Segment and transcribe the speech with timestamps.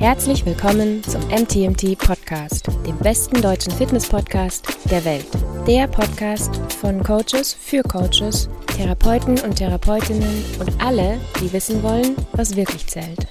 [0.00, 5.26] Herzlich willkommen zum MTMT Podcast, dem besten deutschen Fitness-Podcast der Welt.
[5.66, 12.56] Der Podcast von Coaches für Coaches, Therapeuten und Therapeutinnen und alle, die wissen wollen, was
[12.56, 13.26] wirklich zählt.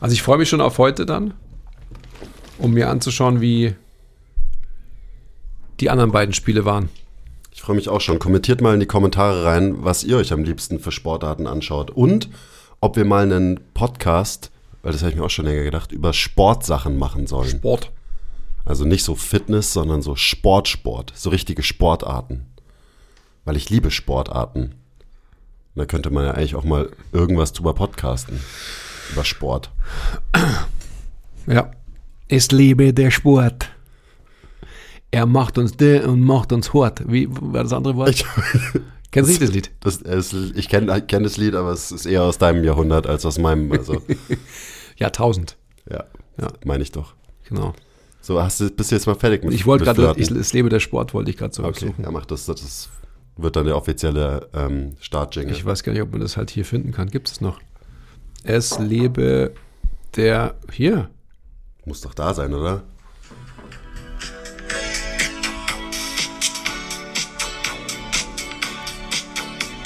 [0.00, 1.34] Also ich freue mich schon auf heute dann,
[2.58, 3.76] um mir anzuschauen, wie
[5.78, 6.88] die anderen beiden Spiele waren.
[7.52, 8.18] Ich freue mich auch schon.
[8.18, 11.92] Kommentiert mal in die Kommentare rein, was ihr euch am liebsten für Sportarten anschaut.
[11.92, 12.28] Und
[12.80, 14.50] ob wir mal einen Podcast,
[14.82, 17.50] weil das habe ich mir auch schon länger gedacht, über Sportsachen machen sollen.
[17.50, 17.90] Sport.
[18.64, 22.46] Also nicht so Fitness, sondern so Sportsport, so richtige Sportarten.
[23.44, 24.74] Weil ich liebe Sportarten.
[25.74, 28.40] Da könnte man ja eigentlich auch mal irgendwas drüber podcasten.
[29.12, 29.70] Über Sport.
[31.46, 31.70] Ja.
[32.28, 33.70] Es lebe der Sport.
[35.10, 37.02] Er macht uns de und macht uns hart.
[37.10, 38.10] Wie war das andere Wort?
[38.10, 38.24] Ich,
[39.10, 39.70] Kennst du nicht das Lied?
[39.80, 43.24] das, es, ich kenne kenn das Lied, aber es ist eher aus deinem Jahrhundert als
[43.26, 43.70] aus meinem.
[43.72, 44.00] Also,
[44.96, 45.56] Jahrtausend.
[45.90, 46.04] ja,
[46.40, 46.48] Ja.
[46.64, 47.14] meine ich doch.
[47.48, 47.74] Genau.
[48.20, 50.68] So, hast du, bist du jetzt mal fertig mit Ich wollte gerade, ich- es lebe
[50.68, 52.04] der Sport, wollte ich gerade so Okay, suchen.
[52.04, 52.44] er macht das.
[52.46, 52.88] Das
[53.36, 55.52] wird dann der offizielle ähm, Startjingle.
[55.56, 57.08] Ich weiß gar nicht, ob man das halt hier finden kann.
[57.08, 57.58] Gibt es noch?
[58.44, 59.54] Es lebe
[60.16, 60.54] der.
[60.70, 61.08] Hier.
[61.86, 62.82] Muss doch da sein, oder?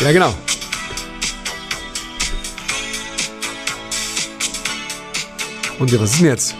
[0.05, 0.35] Ja, genau.
[5.79, 6.55] Und ja, was ist denn jetzt?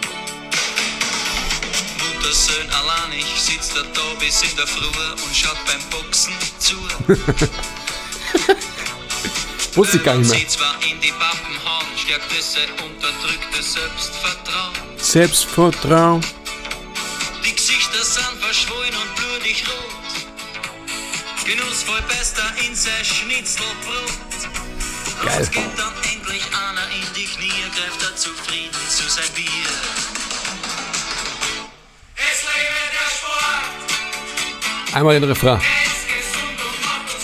[1.99, 3.83] Muttersöhn allein, ich sitz da
[4.19, 6.75] bis in der Früh und schaut beim Boxen zu.
[9.75, 10.39] Wusste ich gar nicht mehr.
[10.39, 14.73] Sie zwar in die Pappen hauen, stärkt es sein unterdrücktes Selbstvertrauen.
[14.97, 16.25] Selbstvertrauen.
[17.45, 19.95] Die Gesichter sind verschwollen und blutig rot.
[21.45, 24.11] Genussvoll bester in sein Schnitzelbrot.
[25.23, 25.41] Geil.
[25.41, 29.45] Es geht dann endlich einer in die Knie, greift er zufrieden zu sein Bier.
[32.15, 35.57] Es lebe der Sport, Einmal den Refrain.
[35.57, 35.63] und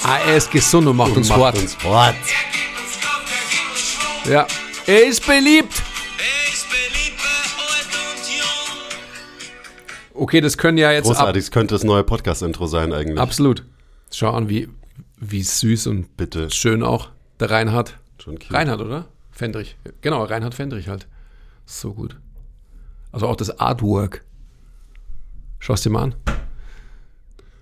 [0.03, 2.15] Ah, er ist gesund und macht uns Macht uns Sport.
[2.15, 2.21] Er
[2.51, 4.31] gibt uns Kraft, er gibt uns Schwung.
[4.33, 4.47] Ja.
[4.87, 5.73] Er ist beliebt.
[6.17, 10.23] Er ist beliebt bei alt und jung.
[10.23, 13.19] Okay, das können ja jetzt ab, Großartig, das könnte das neue Podcast-Intro sein eigentlich.
[13.19, 13.63] absolut.
[14.11, 14.67] Schau an, wie,
[15.17, 16.51] wie süß und Bitte.
[16.51, 17.97] schön auch der Reinhard.
[18.22, 18.53] Schon cute.
[18.53, 19.07] Reinhard, oder?
[19.31, 19.77] Fendrich.
[20.01, 21.07] Genau, Reinhard Fendrich halt.
[21.66, 22.17] So gut.
[23.11, 24.23] Also auch das Artwork.
[25.59, 26.16] Schau's dir mal an.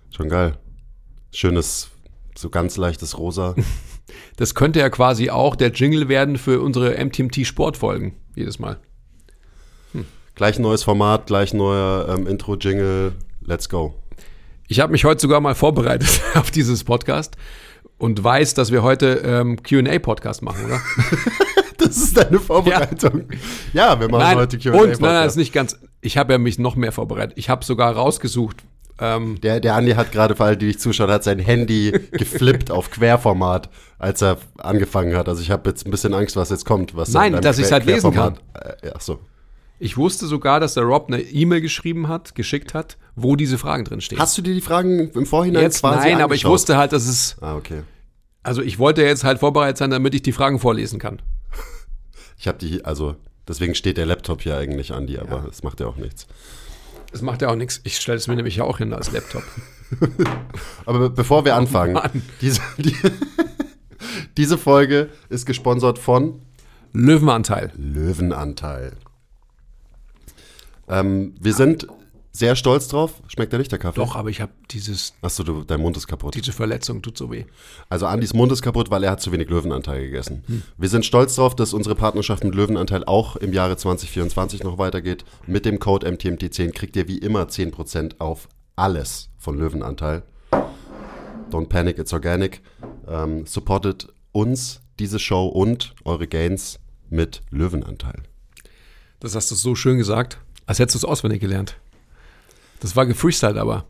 [0.09, 0.57] Schon geil.
[1.31, 1.89] Schönes,
[2.35, 3.55] so ganz leichtes Rosa.
[4.37, 8.15] Das könnte ja quasi auch der Jingle werden für unsere MTMT Sportfolgen.
[8.35, 8.79] Jedes Mal.
[10.33, 13.13] gleich neues Format, gleich neuer ähm, Intro-Jingle.
[13.41, 13.93] Let's go.
[14.71, 17.35] Ich habe mich heute sogar mal vorbereitet auf dieses Podcast
[17.97, 20.79] und weiß, dass wir heute ähm, QA-Podcast machen, oder?
[21.79, 23.23] Das ist deine Vorbereitung.
[23.71, 24.73] Ja, wir machen nein, heute Q&A.
[24.73, 25.79] und nein, nein, ist nicht ganz.
[26.01, 27.37] Ich habe ja mich noch mehr vorbereitet.
[27.37, 28.57] Ich habe sogar rausgesucht.
[28.99, 32.69] Ähm, Der, der Andi hat gerade, für alle, die nicht zuschauen, hat sein Handy geflippt
[32.69, 35.29] auf Querformat, als er angefangen hat.
[35.29, 36.95] Also ich habe jetzt ein bisschen Angst, was jetzt kommt.
[36.97, 38.39] Was Nein, dass ich's halt lesen Querformat-
[38.83, 39.19] Äh, ach so.
[39.79, 43.85] Ich wusste sogar, dass der Rob eine E-Mail geschrieben hat, geschickt hat, wo diese Fragen
[43.85, 44.19] drin stehen.
[44.19, 46.51] Hast du dir die Fragen im Vorhinein Jetzt quasi nein, aber ich angeschaut?
[46.51, 47.37] wusste halt, dass es.
[47.41, 47.83] Ah, okay.
[48.43, 51.21] Also ich wollte jetzt halt vorbereitet sein, damit ich die Fragen vorlesen kann.
[52.37, 53.15] Ich habe die, also
[53.47, 56.27] deswegen steht der Laptop hier eigentlich, Andi, aber das macht ja auch nichts.
[57.11, 57.81] Das macht ja auch nichts.
[57.83, 59.43] Ich stelle es mir nämlich ja auch hin als Laptop.
[60.85, 62.07] Aber be bevor wir anfangen, Oh
[62.41, 62.95] diese, die,
[64.37, 66.41] diese Folge ist gesponsert von
[66.93, 67.71] Löwenanteil.
[67.75, 68.93] Löwenanteil.
[70.89, 71.87] Ähm, wir sind
[72.31, 73.21] sehr stolz drauf.
[73.27, 73.99] Schmeckt der nicht, der Kaffee?
[73.99, 76.35] Doch, aber ich habe dieses, Achso, du, dein Mund ist kaputt.
[76.35, 77.45] diese Verletzung tut so weh.
[77.89, 80.43] Also Andis Mund ist kaputt, weil er hat zu wenig Löwenanteil gegessen.
[80.47, 80.63] Hm.
[80.77, 85.25] Wir sind stolz darauf, dass unsere Partnerschaft mit Löwenanteil auch im Jahre 2024 noch weitergeht.
[85.47, 90.23] Mit dem Code MTMT10 kriegt ihr wie immer 10% auf alles von Löwenanteil.
[91.51, 92.61] Don't panic, it's organic.
[93.07, 96.79] Ähm, supportet uns, diese Show und eure Gains
[97.09, 98.23] mit Löwenanteil.
[99.19, 101.77] Das hast du so schön gesagt, als hättest du es auswendig gelernt.
[102.79, 103.87] Das war gefreestylt aber.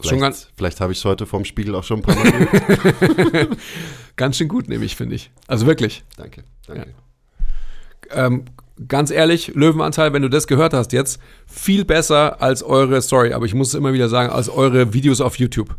[0.00, 2.32] Schon Vielleicht, ganz, vielleicht habe ich es heute vom Spiegel auch schon ein paar Mal
[2.32, 3.58] gehört.
[4.16, 5.30] ganz schön gut, nämlich, finde ich.
[5.46, 6.04] Also wirklich.
[6.16, 6.94] Danke, danke.
[8.08, 8.46] Ähm,
[8.88, 13.44] ganz ehrlich, Löwenanteil, wenn du das gehört hast jetzt, viel besser als eure, sorry, aber
[13.44, 15.76] ich muss es immer wieder sagen, als eure Videos auf YouTube.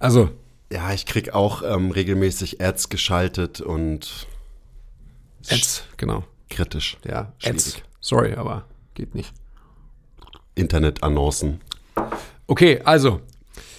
[0.00, 0.30] Also,
[0.72, 4.26] Ja, ich krieg auch ähm, regelmäßig Ads geschaltet und
[5.48, 6.24] Ads, genau.
[6.48, 6.96] kritisch.
[7.06, 7.54] Ja, Schwierig.
[7.54, 7.82] Ads.
[8.00, 8.64] Sorry, aber
[8.94, 9.32] geht nicht.
[10.54, 11.60] Internet-Annoncen.
[12.46, 13.20] Okay, also,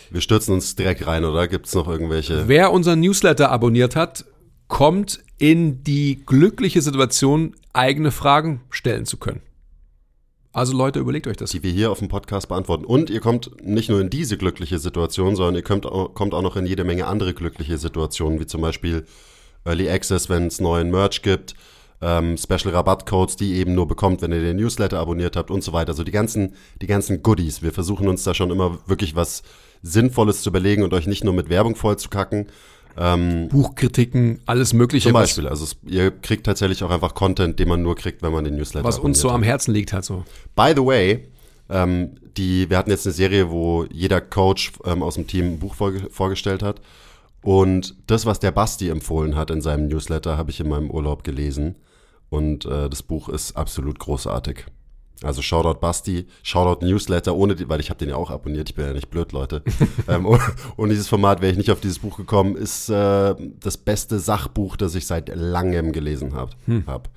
[0.10, 1.48] Wir stürzen uns direkt rein, oder?
[1.48, 2.48] Gibt es noch irgendwelche?
[2.48, 4.26] wer unseren Newsletter abonniert hat,
[4.68, 9.42] kommt in die glückliche Situation, eigene Fragen stellen zu können.
[10.54, 11.52] Also Leute, überlegt euch das.
[11.52, 12.84] die wir hier auf dem Podcast beantworten.
[12.84, 16.42] Und ihr kommt nicht nur in diese glückliche Situation, sondern ihr kommt auch, kommt auch
[16.42, 19.06] noch in jede Menge andere glückliche Situationen, wie zum Beispiel
[19.64, 21.56] Early Access, wenn es neuen Merch gibt,
[22.02, 25.64] ähm, Special Rabattcodes, die ihr eben nur bekommt, wenn ihr den Newsletter abonniert habt und
[25.64, 25.90] so weiter.
[25.90, 27.62] Also die ganzen, die ganzen Goodies.
[27.62, 29.44] Wir versuchen uns da schon immer wirklich was
[29.84, 32.48] Sinnvolles zu überlegen und euch nicht nur mit Werbung voll zu kacken.
[32.98, 35.48] Ähm, Buchkritiken, alles Mögliche, zum Beispiel.
[35.48, 38.58] Also es, ihr kriegt tatsächlich auch einfach Content, den man nur kriegt, wenn man den
[38.58, 40.26] Newsletter was uns so abonniert am Herzen liegt halt so.
[40.56, 41.28] By the way,
[41.70, 45.60] ähm, die, wir hatten jetzt eine Serie, wo jeder Coach ähm, aus dem Team ein
[45.60, 46.82] Buch vorge vorgestellt hat.
[47.42, 51.24] Und das, was der Basti empfohlen hat in seinem Newsletter, habe ich in meinem Urlaub
[51.24, 51.76] gelesen.
[52.32, 54.66] Und äh, das Buch ist absolut großartig.
[55.22, 58.76] Also Shoutout Basti, Shoutout Newsletter, ohne die, weil ich habe den ja auch abonniert, ich
[58.76, 59.62] bin ja nicht blöd, Leute.
[60.08, 62.56] ähm, ohne, dieses Format wäre ich nicht auf dieses Buch gekommen.
[62.56, 66.54] Ist äh, das beste Sachbuch, das ich seit langem gelesen habe.
[66.88, 67.10] Hab.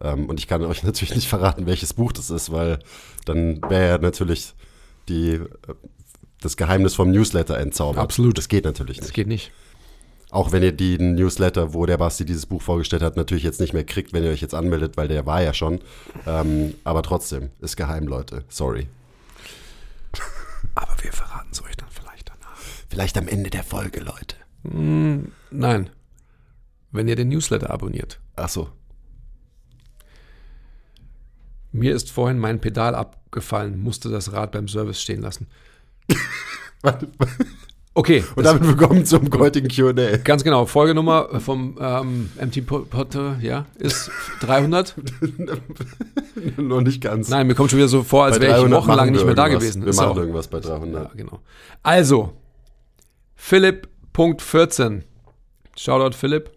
[0.00, 2.78] Ähm, und ich kann euch natürlich nicht verraten, welches Buch das ist, weil
[3.24, 4.54] dann wäre ja natürlich
[5.08, 5.48] die, äh,
[6.40, 8.04] das Geheimnis vom Newsletter entzaubert.
[8.04, 8.38] Absolut.
[8.38, 9.14] Das geht natürlich Das nicht.
[9.14, 9.50] geht nicht.
[10.30, 13.72] Auch wenn ihr den Newsletter, wo der Basti dieses Buch vorgestellt hat, natürlich jetzt nicht
[13.72, 15.80] mehr kriegt, wenn ihr euch jetzt anmeldet, weil der war ja schon.
[16.26, 18.44] Ähm, aber trotzdem, ist geheim, Leute.
[18.48, 18.86] Sorry.
[20.74, 22.56] Aber wir verraten es euch dann vielleicht danach.
[22.88, 24.36] Vielleicht am Ende der Folge, Leute.
[24.62, 25.90] Nein.
[26.92, 28.20] Wenn ihr den Newsletter abonniert.
[28.36, 28.68] Ach so.
[31.72, 35.46] Mir ist vorhin mein Pedal abgefallen, musste das Rad beim Service stehen lassen.
[37.92, 40.16] Okay, Und damit willkommen zum heutigen Q&A.
[40.18, 40.64] ganz genau.
[40.64, 44.10] Folgenummer vom ähm, MT Potter, ja, ist
[44.42, 44.94] 300.
[46.56, 47.28] Nur nicht ganz.
[47.30, 49.48] Nein, mir kommt schon wieder so vor, als wäre ich 300 wochenlang nicht mehr da
[49.48, 49.82] gewesen.
[49.82, 51.04] Wir Ist machen auch- irgendwas bei 300.
[51.04, 51.40] Ja, genau.
[51.82, 52.32] Also,
[53.34, 55.02] Philipp.14.
[55.76, 56.50] Shoutout Philipp.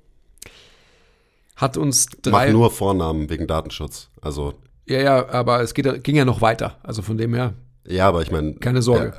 [1.55, 2.51] Hat uns Mach drei.
[2.51, 4.09] nur Vornamen wegen Datenschutz.
[4.21, 4.53] Also,
[4.87, 6.77] Ja, ja, aber es geht, ging ja noch weiter.
[6.83, 7.53] Also von dem her,
[7.87, 8.53] ja, aber ich meine.
[8.55, 9.13] keine Sorge.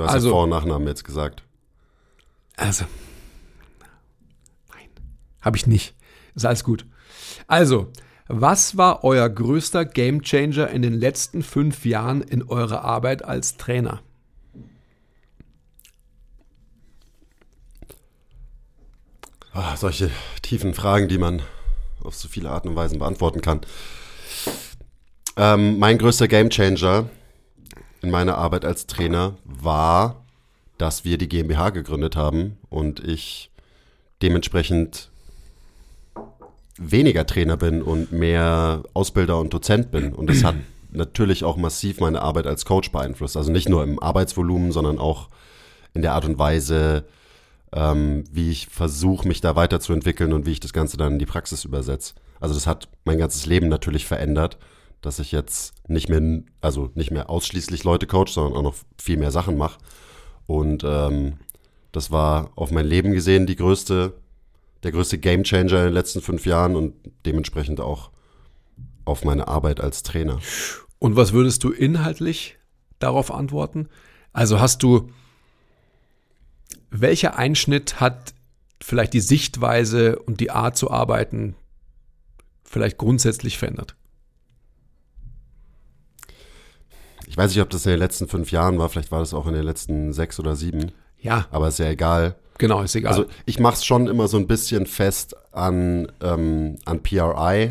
[0.00, 1.42] Du hast Also- ja Vor- und Nachnamen jetzt gesagt.
[2.56, 2.84] Also.
[4.72, 4.88] Nein.
[5.42, 5.94] Habe ich nicht.
[6.34, 6.86] Ist alles gut.
[7.46, 7.90] Also,
[8.28, 14.00] was war euer größter Gamechanger in den letzten fünf Jahren in eurer Arbeit als Trainer?
[19.52, 20.10] Ah, solche
[20.42, 21.42] tiefen Fragen, die man
[22.04, 23.60] auf so viele Arten und Weisen beantworten kann.
[25.36, 27.08] Ähm, mein größter Gamechanger
[28.02, 30.22] in meiner Arbeit als Trainer war,
[30.78, 33.50] dass wir die GmbH gegründet haben und ich
[34.22, 35.10] dementsprechend
[36.78, 40.12] weniger Trainer bin und mehr Ausbilder und Dozent bin.
[40.14, 40.56] Und das hat
[40.90, 43.36] natürlich auch massiv meine Arbeit als Coach beeinflusst.
[43.36, 45.28] Also nicht nur im Arbeitsvolumen, sondern auch
[45.92, 47.04] in der Art und Weise,
[47.72, 51.26] ähm, wie ich versuche, mich da weiterzuentwickeln und wie ich das Ganze dann in die
[51.26, 52.14] Praxis übersetze.
[52.40, 54.56] Also das hat mein ganzes Leben natürlich verändert,
[55.02, 59.16] dass ich jetzt nicht mehr, also nicht mehr ausschließlich Leute coach, sondern auch noch viel
[59.16, 59.78] mehr Sachen mache.
[60.46, 61.38] Und ähm,
[61.92, 64.14] das war auf mein Leben gesehen die größte,
[64.82, 66.94] der größte Gamechanger in den letzten fünf Jahren und
[67.24, 68.10] dementsprechend auch
[69.04, 70.38] auf meine Arbeit als Trainer.
[70.98, 72.58] Und was würdest du inhaltlich
[72.98, 73.88] darauf antworten?
[74.32, 75.10] Also hast du,
[76.90, 78.34] welcher Einschnitt hat
[78.82, 81.56] vielleicht die Sichtweise und die Art zu arbeiten
[82.64, 83.96] vielleicht grundsätzlich verändert?
[87.30, 89.46] Ich weiß nicht, ob das in den letzten fünf Jahren war, vielleicht war das auch
[89.46, 92.34] in den letzten sechs oder sieben, Ja, aber ist ja egal.
[92.58, 93.12] genau, ist egal.
[93.12, 97.70] Also ich mache es schon immer so ein bisschen fest an, ähm, an PRI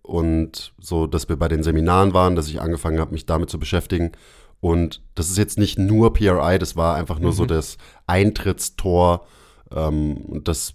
[0.00, 3.58] und so, dass wir bei den Seminaren waren, dass ich angefangen habe, mich damit zu
[3.58, 4.12] beschäftigen.
[4.60, 7.76] Und das ist jetzt nicht nur PRI, das war einfach nur so das
[8.06, 9.26] Eintrittstor,
[9.74, 10.72] ähm, dass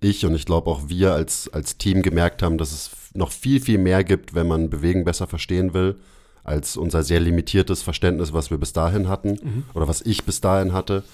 [0.00, 3.62] ich und ich glaube auch wir als, als Team gemerkt haben, dass es noch viel,
[3.62, 5.96] viel mehr gibt, wenn man Bewegen besser verstehen will,
[6.44, 10.72] als unser sehr limitiertes Verständnis, was wir bis dahin hatten oder was ich bis dahin
[10.72, 11.04] hatte.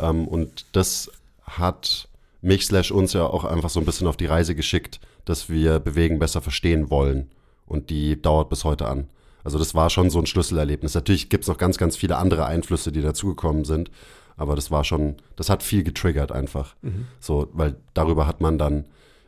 [0.00, 1.10] Ähm, und das
[1.42, 2.08] hat
[2.42, 5.78] mich slash uns ja auch einfach so ein bisschen auf die Reise geschickt, dass wir
[5.78, 7.30] Bewegen besser verstehen wollen.
[7.66, 9.06] Und die dauert bis heute an.
[9.44, 10.94] Also das war schon so ein Schlüsselerlebnis.
[10.94, 13.90] Natürlich gibt es noch ganz, ganz viele andere Einflüsse, die dazugekommen sind.
[14.36, 16.74] Aber das war schon, das hat viel getriggert einfach.
[17.20, 18.84] So, weil darüber hat man dann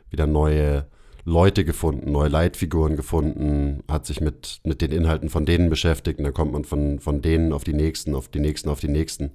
[0.09, 0.85] wieder neue
[1.25, 6.25] Leute gefunden, neue Leitfiguren gefunden, hat sich mit, mit den Inhalten von denen beschäftigt und
[6.25, 9.31] dann kommt man von, von denen auf die nächsten, auf die nächsten, auf die nächsten.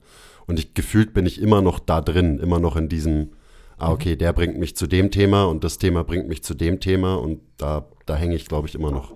[0.46, 3.30] Und ich gefühlt bin ich immer noch da drin, immer noch in diesem,
[3.78, 6.78] ah, okay, der bringt mich zu dem Thema und das Thema bringt mich zu dem
[6.80, 9.14] Thema und da, da hänge ich, glaube ich, immer noch.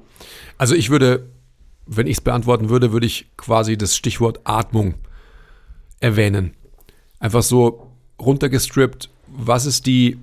[0.57, 1.29] Also ich würde,
[1.87, 4.95] wenn ich es beantworten würde, würde ich quasi das Stichwort Atmung
[6.01, 6.55] erwähnen.
[7.19, 10.19] Einfach so runtergestrippt, was ist die,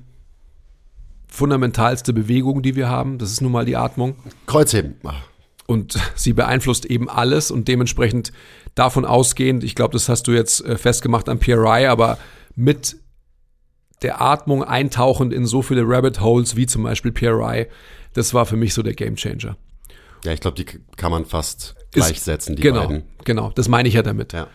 [1.29, 3.17] fundamentalste Bewegung, die wir haben.
[3.17, 4.15] Das ist nun mal die Atmung.
[4.47, 4.95] Kreuzheben.
[5.67, 8.33] Und sie beeinflusst eben alles und dementsprechend
[8.75, 12.17] davon ausgehend, ich glaube, das hast du jetzt äh, festgemacht am PRI, aber
[12.55, 12.97] mit
[14.01, 17.67] der Atmung eintauchend in so viele Rabbit Holes wie zum Beispiel PRI,
[18.13, 19.57] das war für mich so der Game Changer.
[20.23, 20.65] Ja, ich glaube, die
[20.97, 23.03] kann man fast gleichsetzen, die genau, beiden.
[23.23, 24.33] genau, das meine ich ja damit.
[24.33, 24.47] Ja.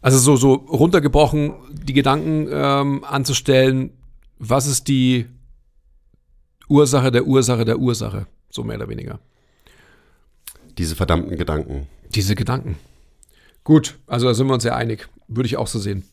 [0.00, 3.90] Also so, so runtergebrochen, die Gedanken ähm, anzustellen,
[4.44, 5.26] was ist die
[6.68, 9.20] Ursache der Ursache der Ursache, so mehr oder weniger.
[10.78, 11.86] Diese verdammten Gedanken.
[12.12, 12.76] Diese Gedanken.
[13.62, 15.08] Gut, also da sind wir uns ja einig.
[15.28, 16.04] Würde ich auch so sehen.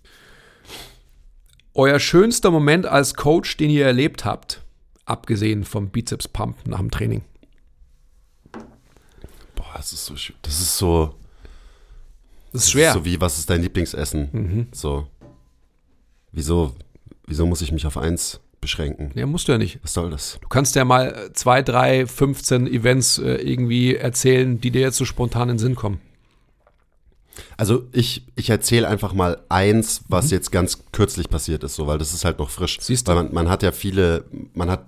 [1.74, 4.62] Euer schönster Moment als Coach, den ihr erlebt habt,
[5.06, 7.24] abgesehen vom Bizeps Pump nach dem Training.
[9.56, 10.36] Boah, das ist so schön.
[10.44, 11.16] Das ist so,
[12.52, 12.88] Das ist das schwer.
[12.90, 14.68] ist so wie, was ist dein Lieblingsessen?
[14.72, 15.08] So.
[16.32, 16.76] Wieso,
[17.30, 19.12] wieso muss ich mich auf eins beschränken?
[19.16, 19.80] ja, musst du ja nicht.
[19.84, 20.38] Was soll das?
[20.42, 24.98] Du kannst ja mal äh, zwei, drei, 15 Events äh, irgendwie erzählen, die dir jetzt
[24.98, 26.02] so spontan in den Sinn kommen.
[27.56, 31.98] Also ich, ich erzähle einfach mal eins, was jetzt ganz kürzlich passiert ist, so, weil
[31.98, 32.78] das ist halt noch frisch.
[32.82, 33.14] Siehst du.
[33.14, 34.88] Weil man, man hat ja viele, man hat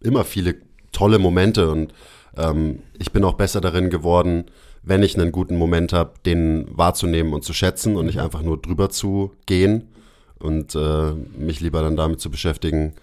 [0.00, 0.56] immer viele
[0.90, 1.94] tolle Momente und
[2.36, 4.44] ähm, ich bin auch besser darin geworden,
[4.82, 8.60] wenn ich einen guten Moment habe, den wahrzunehmen und zu schätzen und nicht einfach nur
[8.60, 9.88] drüber zu gehen
[10.42, 12.94] und äh, mich lieber dann damit zu beschäftigen,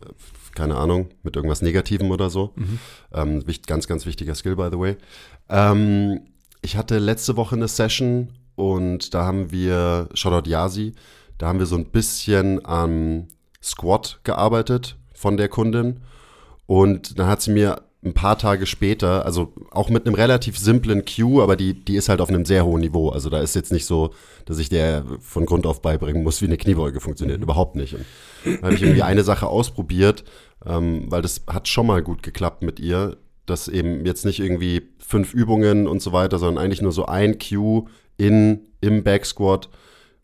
[0.00, 0.06] äh,
[0.54, 2.54] keine Ahnung, mit irgendwas Negativem oder so.
[3.12, 4.96] Ähm, wicht- ganz, ganz wichtiger Skill, by the way.
[5.50, 6.20] Ähm,
[6.62, 10.94] ich hatte letzte Woche eine Session und da haben wir, Shoutout Yasi,
[11.38, 13.28] da haben wir so ein bisschen am
[13.62, 16.00] Squat gearbeitet von der Kundin.
[16.66, 21.04] Und dann hat sie mir ein paar Tage später, also auch mit einem relativ simplen
[21.04, 23.10] Cue, aber die, die ist halt auf einem sehr hohen Niveau.
[23.10, 26.46] Also da ist jetzt nicht so, dass ich der von Grund auf beibringen muss, wie
[26.46, 27.42] eine Kniebeuge funktioniert.
[27.42, 27.94] Überhaupt nicht.
[27.94, 28.04] Und
[28.44, 30.24] dann habe ich irgendwie eine Sache ausprobiert,
[30.64, 34.82] ähm, weil das hat schon mal gut geklappt mit ihr, dass eben jetzt nicht irgendwie
[34.98, 37.86] fünf Übungen und so weiter, sondern eigentlich nur so ein Cue
[38.16, 39.68] in, im Backsquat,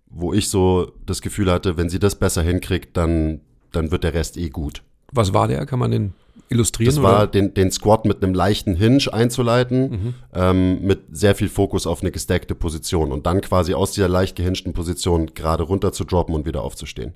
[0.08, 3.40] wo ich so das Gefühl hatte, wenn sie das besser hinkriegt, dann,
[3.72, 4.82] dann wird der Rest eh gut.
[5.12, 5.66] Was war der?
[5.66, 6.14] Kann man den
[6.48, 6.94] illustrieren?
[6.94, 7.26] Das war oder?
[7.26, 12.10] den, den Squat mit einem leichten Hinge einzuleiten, ähm, mit sehr viel Fokus auf eine
[12.10, 16.46] gestackte Position und dann quasi aus dieser leicht gehingten Position gerade runter zu droppen und
[16.46, 17.14] wieder aufzustehen.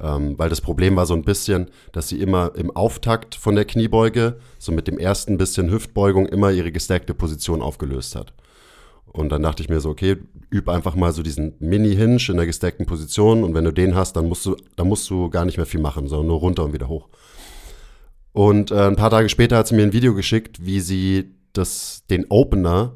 [0.00, 3.64] Ähm, weil das Problem war so ein bisschen, dass sie immer im Auftakt von der
[3.64, 8.32] Kniebeuge, so mit dem ersten bisschen Hüftbeugung, immer ihre gestackte Position aufgelöst hat.
[9.06, 10.18] Und dann dachte ich mir so, okay,
[10.52, 14.14] üb einfach mal so diesen Mini-Hinge in der gestackten Position und wenn du den hast,
[14.14, 16.72] dann musst du, dann musst du gar nicht mehr viel machen, sondern nur runter und
[16.72, 17.08] wieder hoch.
[18.38, 22.04] Und äh, ein paar Tage später hat sie mir ein Video geschickt, wie sie das,
[22.08, 22.94] den Opener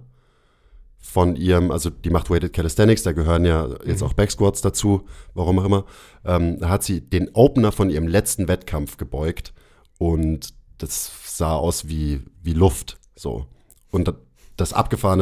[0.99, 5.03] von ihrem, also die macht Weighted Calisthenics, da gehören ja jetzt auch Backsquats dazu,
[5.35, 5.85] warum auch immer,
[6.25, 9.53] ähm, da hat sie den Opener von ihrem letzten Wettkampf gebeugt
[9.99, 13.47] und das sah aus wie, wie Luft, so.
[13.91, 14.15] Und
[14.62, 14.73] das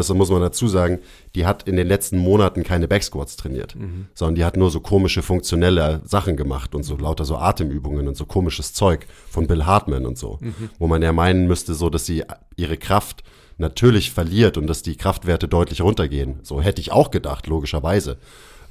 [0.08, 0.98] da muss man dazu sagen,
[1.34, 3.74] die hat in den letzten Monaten keine Backsquats trainiert,
[4.14, 8.16] sondern die hat nur so komische funktionelle Sachen gemacht und so lauter so Atemübungen und
[8.16, 10.38] so komisches Zeug von Bill Hartman und so,
[10.78, 12.24] wo man ja meinen müsste, so dass sie
[12.56, 13.24] ihre Kraft
[13.60, 16.40] natürlich verliert und dass die Kraftwerte deutlich runtergehen.
[16.42, 18.18] So hätte ich auch gedacht, logischerweise.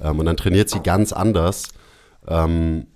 [0.00, 1.68] Ähm, und dann trainiert sie ganz anders
[2.26, 2.86] ähm,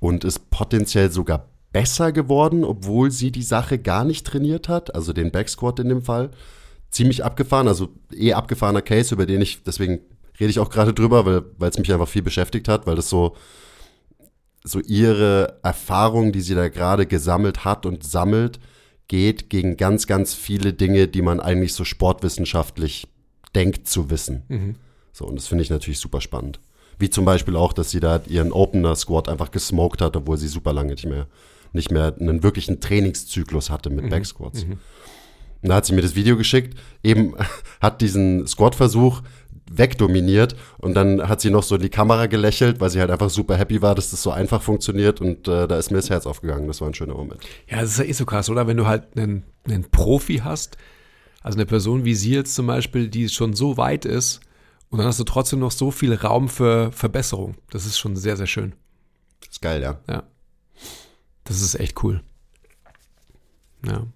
[0.00, 5.12] und ist potenziell sogar besser geworden, obwohl sie die Sache gar nicht trainiert hat, also
[5.12, 6.30] den Backsquat in dem Fall.
[6.90, 10.00] Ziemlich abgefahren, also eh abgefahrener Case, über den ich, deswegen
[10.38, 13.36] rede ich auch gerade drüber, weil es mich einfach viel beschäftigt hat, weil das so,
[14.62, 18.60] so ihre Erfahrung, die sie da gerade gesammelt hat und sammelt,
[19.08, 23.08] geht gegen ganz, ganz viele Dinge, die man eigentlich so sportwissenschaftlich
[23.54, 24.42] denkt zu wissen.
[25.12, 26.60] So, und das finde ich natürlich super spannend.
[26.98, 30.72] Wie zum Beispiel auch, dass sie da ihren Opener-Squat einfach gesmoked hat, obwohl sie super
[30.72, 31.26] lange nicht mehr,
[31.72, 34.64] nicht mehr einen wirklichen Trainingszyklus hatte mit Backsquats.
[35.62, 37.34] Und da hat sie mir das Video geschickt, eben
[37.80, 39.22] hat diesen Squat-Versuch
[39.70, 43.30] wegdominiert und dann hat sie noch so in die Kamera gelächelt, weil sie halt einfach
[43.30, 46.26] super happy war, dass das so einfach funktioniert und äh, da ist mir das Herz
[46.26, 46.66] aufgegangen.
[46.66, 47.40] Das war ein schöner Moment.
[47.68, 48.66] Ja, das ist ja eh so krass, oder?
[48.66, 50.76] Wenn du halt einen, einen Profi hast,
[51.42, 54.40] also eine Person wie sie jetzt zum Beispiel, die schon so weit ist,
[54.90, 57.54] und dann hast du trotzdem noch so viel Raum für Verbesserung.
[57.70, 58.74] Das ist schon sehr, sehr schön.
[59.48, 60.00] ist geil, ja.
[60.06, 60.24] Ja.
[61.44, 62.22] Das ist echt cool.
[63.86, 64.06] Ja.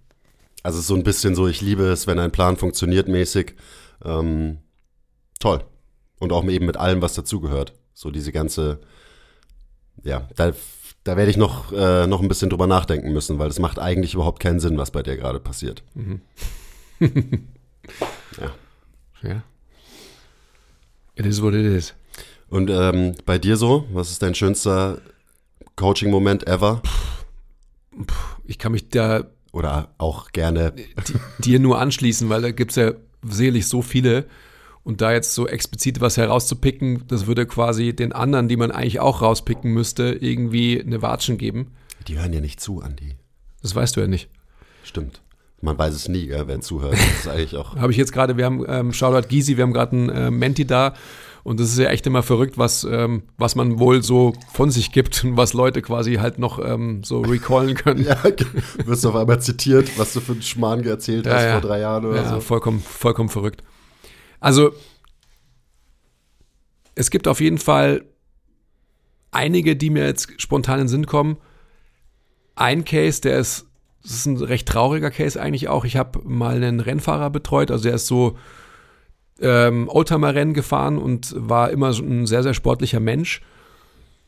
[0.62, 3.54] Also so ein bisschen so, ich liebe es, wenn ein Plan funktioniert mäßig.
[4.04, 4.59] Ähm,
[5.38, 5.64] toll.
[6.18, 7.75] Und auch eben mit allem, was dazugehört.
[7.95, 8.80] So diese ganze,
[10.02, 10.52] ja, da,
[11.04, 14.14] da werde ich noch, äh, noch ein bisschen drüber nachdenken müssen, weil das macht eigentlich
[14.14, 15.83] überhaupt keinen Sinn, was bei dir gerade passiert.
[17.00, 18.54] ja.
[19.23, 19.42] Ja.
[21.14, 21.95] It is what it is.
[22.49, 25.00] Und ähm, bei dir so, was ist dein schönster
[25.76, 26.83] Coaching-Moment ever?
[28.45, 30.73] Ich kann mich da Oder auch gerne.
[30.73, 30.85] di-
[31.42, 32.92] dir nur anschließen, weil da gibt es ja
[33.23, 34.26] sicherlich so viele.
[34.85, 39.00] Und da jetzt so explizit was herauszupicken, das würde quasi den anderen, die man eigentlich
[39.00, 41.73] auch rauspicken müsste, irgendwie eine Watschen geben.
[42.06, 43.16] Die hören ja nicht zu, Andi.
[43.62, 44.28] Das weißt du ja nicht.
[44.85, 45.23] Stimmt.
[45.61, 46.92] Man weiß es nie, gell, wer zuhört.
[46.92, 47.75] Das ist eigentlich auch.
[47.75, 50.64] Habe ich jetzt gerade, wir haben ähm, Shoutout Gysi, wir haben gerade einen äh, Menti
[50.66, 50.95] da
[51.47, 54.91] und das ist ja echt immer verrückt, was, ähm, was man wohl so von sich
[54.91, 58.05] gibt und was Leute quasi halt noch ähm, so recallen können.
[58.05, 58.21] Ja,
[58.85, 61.53] wirst du auf einmal zitiert, was du für einen Schmarrn erzählt hast Ja, ja.
[61.53, 62.41] vor drei Jahren oder ja, so.
[62.41, 63.62] vollkommen, vollkommen verrückt.
[64.41, 64.73] Also,
[66.97, 68.05] es gibt auf jeden Fall
[69.31, 71.37] einige, die mir jetzt spontan in den Sinn kommen.
[72.57, 73.67] Ein Case, der ist,
[74.03, 75.85] das ist ein recht trauriger Case eigentlich auch.
[75.85, 78.37] Ich habe mal einen Rennfahrer betreut, also der ist so
[79.40, 83.43] ähm, Oldtimer-Rennen gefahren und war immer so ein sehr, sehr sportlicher Mensch.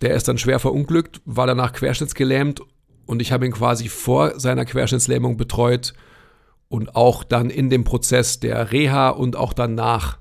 [0.01, 2.61] Der ist dann schwer verunglückt, war danach querschnittsgelähmt
[3.07, 5.95] und ich habe ihn quasi vor seiner Querschnittslähmung betreut
[6.69, 10.19] und auch dann in dem Prozess der Reha und auch danach.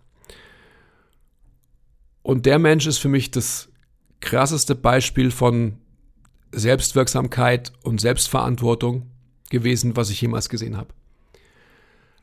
[2.23, 3.69] Und der Mensch ist für mich das
[4.19, 5.77] krasseste Beispiel von
[6.51, 9.11] Selbstwirksamkeit und Selbstverantwortung
[9.49, 10.89] gewesen, was ich jemals gesehen habe.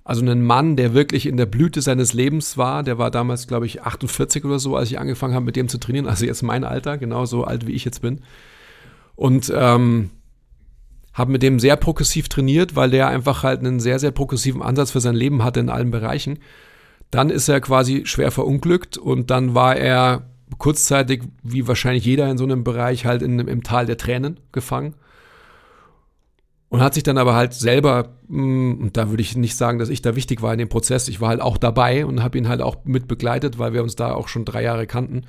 [0.05, 3.65] Also ein Mann, der wirklich in der Blüte seines Lebens war, der war damals, glaube
[3.65, 6.07] ich, 48 oder so, als ich angefangen habe, mit dem zu trainieren.
[6.07, 8.21] Also jetzt mein Alter, genauso alt wie ich jetzt bin.
[9.17, 10.11] Und ähm,
[11.15, 14.91] habe mit dem sehr progressiv trainiert, weil der einfach halt einen sehr, sehr progressiven Ansatz
[14.91, 16.39] für sein Leben hatte in allen Bereichen.
[17.11, 22.37] Dann ist er quasi schwer verunglückt und dann war er kurzzeitig, wie wahrscheinlich jeder in
[22.37, 24.95] so einem Bereich, halt in, im Tal der Tränen gefangen.
[26.75, 29.91] Und hat sich dann aber halt selber, mh, und da würde ich nicht sagen, dass
[29.91, 32.49] ich da wichtig war in dem Prozess, ich war halt auch dabei und habe ihn
[32.49, 35.23] halt auch mit begleitet, weil wir uns da auch schon drei Jahre kannten,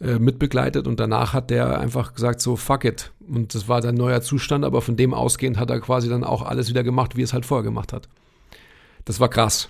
[0.00, 3.10] äh, mitbegleitet und danach hat der einfach gesagt, so fuck it.
[3.28, 6.42] Und das war sein neuer Zustand, aber von dem ausgehend hat er quasi dann auch
[6.42, 8.08] alles wieder gemacht, wie es halt vorher gemacht hat.
[9.04, 9.68] Das war krass.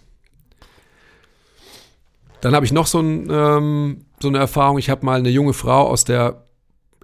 [2.42, 4.76] Dann habe ich noch so, ein, ähm, so eine Erfahrung.
[4.76, 6.44] Ich habe mal eine junge Frau aus der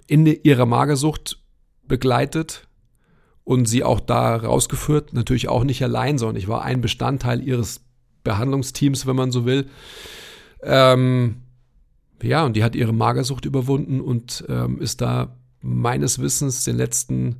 [0.05, 1.39] in ihrer Magersucht
[1.87, 2.68] begleitet
[3.49, 5.11] und sie auch da rausgeführt.
[5.13, 7.81] Natürlich auch nicht allein, sondern ich war ein Bestandteil ihres
[8.23, 9.65] Behandlungsteams, wenn man so will.
[10.61, 11.37] Ähm,
[12.21, 17.37] ja, und die hat ihre Magersucht überwunden und ähm, ist da meines Wissens den letzten,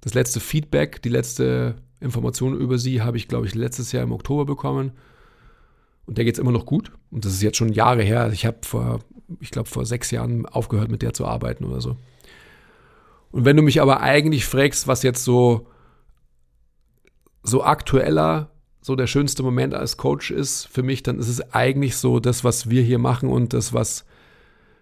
[0.00, 4.12] das letzte Feedback, die letzte Information über sie habe ich, glaube ich, letztes Jahr im
[4.12, 4.92] Oktober bekommen.
[6.06, 6.92] Und der geht es immer noch gut.
[7.10, 8.30] Und das ist jetzt schon Jahre her.
[8.32, 9.00] Ich habe vor,
[9.38, 11.98] ich glaube, vor sechs Jahren aufgehört, mit der zu arbeiten oder so.
[13.36, 15.66] Und wenn du mich aber eigentlich fragst, was jetzt so,
[17.42, 21.96] so aktueller, so der schönste Moment als Coach ist für mich, dann ist es eigentlich
[21.96, 24.06] so das, was wir hier machen und das, was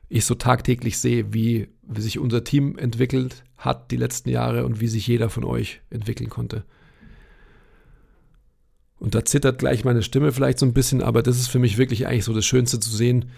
[0.08, 4.78] ich so tagtäglich sehe, wie, wie sich unser Team entwickelt hat die letzten Jahre und
[4.78, 6.62] wie sich jeder von euch entwickeln konnte.
[9.00, 11.76] Und da zittert gleich meine Stimme vielleicht so ein bisschen, aber das ist für mich
[11.76, 13.32] wirklich eigentlich so das Schönste zu sehen,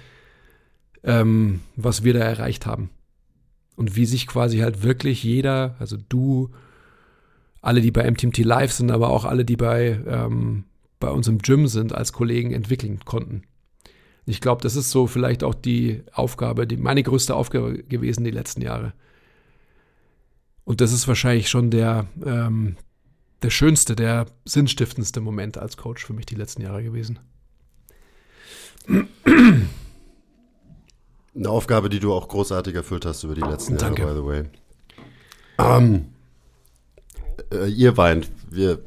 [1.04, 2.90] ähm, was wir da erreicht haben.
[3.76, 6.50] Und wie sich quasi halt wirklich jeder, also du,
[7.60, 10.64] alle, die bei MTMT Live sind, aber auch alle, die bei, ähm,
[10.98, 13.42] bei uns im Gym sind, als Kollegen entwickeln konnten.
[14.24, 18.30] Ich glaube, das ist so vielleicht auch die Aufgabe, die, meine größte Aufgabe gewesen die
[18.30, 18.92] letzten Jahre.
[20.64, 22.76] Und das ist wahrscheinlich schon der, ähm,
[23.42, 27.20] der schönste, der sinnstiftendste Moment als Coach für mich die letzten Jahre gewesen.
[31.36, 34.02] Eine Aufgabe, die du auch großartig erfüllt hast über die letzten Danke.
[34.02, 34.44] Jahre, by the way.
[35.58, 36.06] Ähm,
[37.52, 38.78] äh, ihr weint, wir,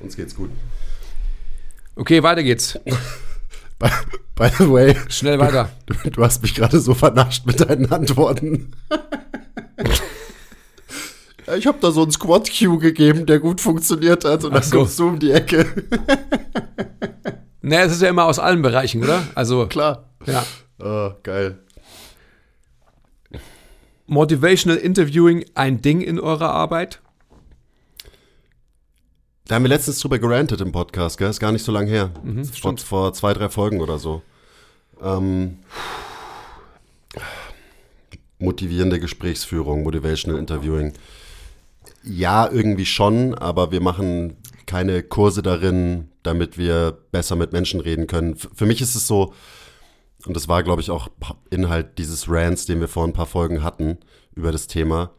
[0.00, 0.50] uns geht's gut.
[1.94, 2.78] Okay, weiter geht's.
[3.78, 3.88] By,
[4.36, 5.70] by the way, Schnell weiter.
[5.86, 8.72] du, du hast mich gerade so vernascht mit deinen Antworten.
[11.56, 14.78] Ich habe da so einen Squad-Cue gegeben, der gut funktioniert hat und dann so.
[14.78, 15.66] kommst du um die Ecke.
[17.60, 19.26] Naja, es ist ja immer aus allen Bereichen, oder?
[19.34, 20.08] Also, Klar.
[20.24, 20.46] ja.
[20.82, 21.58] Oh, geil.
[24.06, 27.00] Motivational Interviewing ein Ding in eurer Arbeit?
[29.46, 31.30] Da haben wir letztens drüber gerantet im Podcast, gell?
[31.30, 32.10] Ist gar nicht so lange her.
[32.14, 32.80] vor, Mhm, stimmt.
[32.80, 34.22] vor zwei, drei Folgen oder so.
[35.00, 35.58] Ähm,
[38.38, 40.92] motivierende Gesprächsführung, Motivational Interviewing.
[42.02, 48.06] Ja, irgendwie schon, aber wir machen keine Kurse darin, damit wir besser mit Menschen reden
[48.06, 48.36] können.
[48.36, 49.34] Für mich ist es so,
[50.26, 51.08] und das war, glaube ich, auch
[51.50, 53.98] Inhalt dieses Rants, den wir vor ein paar Folgen hatten
[54.34, 55.10] über das Thema.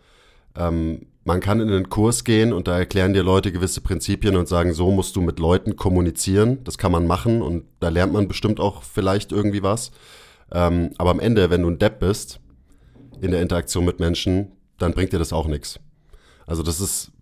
[0.56, 4.48] Ähm, man kann in einen Kurs gehen und da erklären dir Leute gewisse Prinzipien und
[4.48, 6.64] sagen, so musst du mit Leuten kommunizieren.
[6.66, 9.92] Das kann man machen und da lernt man bestimmt auch vielleicht irgendwie was.
[10.52, 12.40] Ähm, aber am Ende, wenn du ein Depp bist,
[13.22, 15.80] in der Interaktion mit Menschen, dann bringt dir das auch nichts.
[16.46, 17.13] Also das ist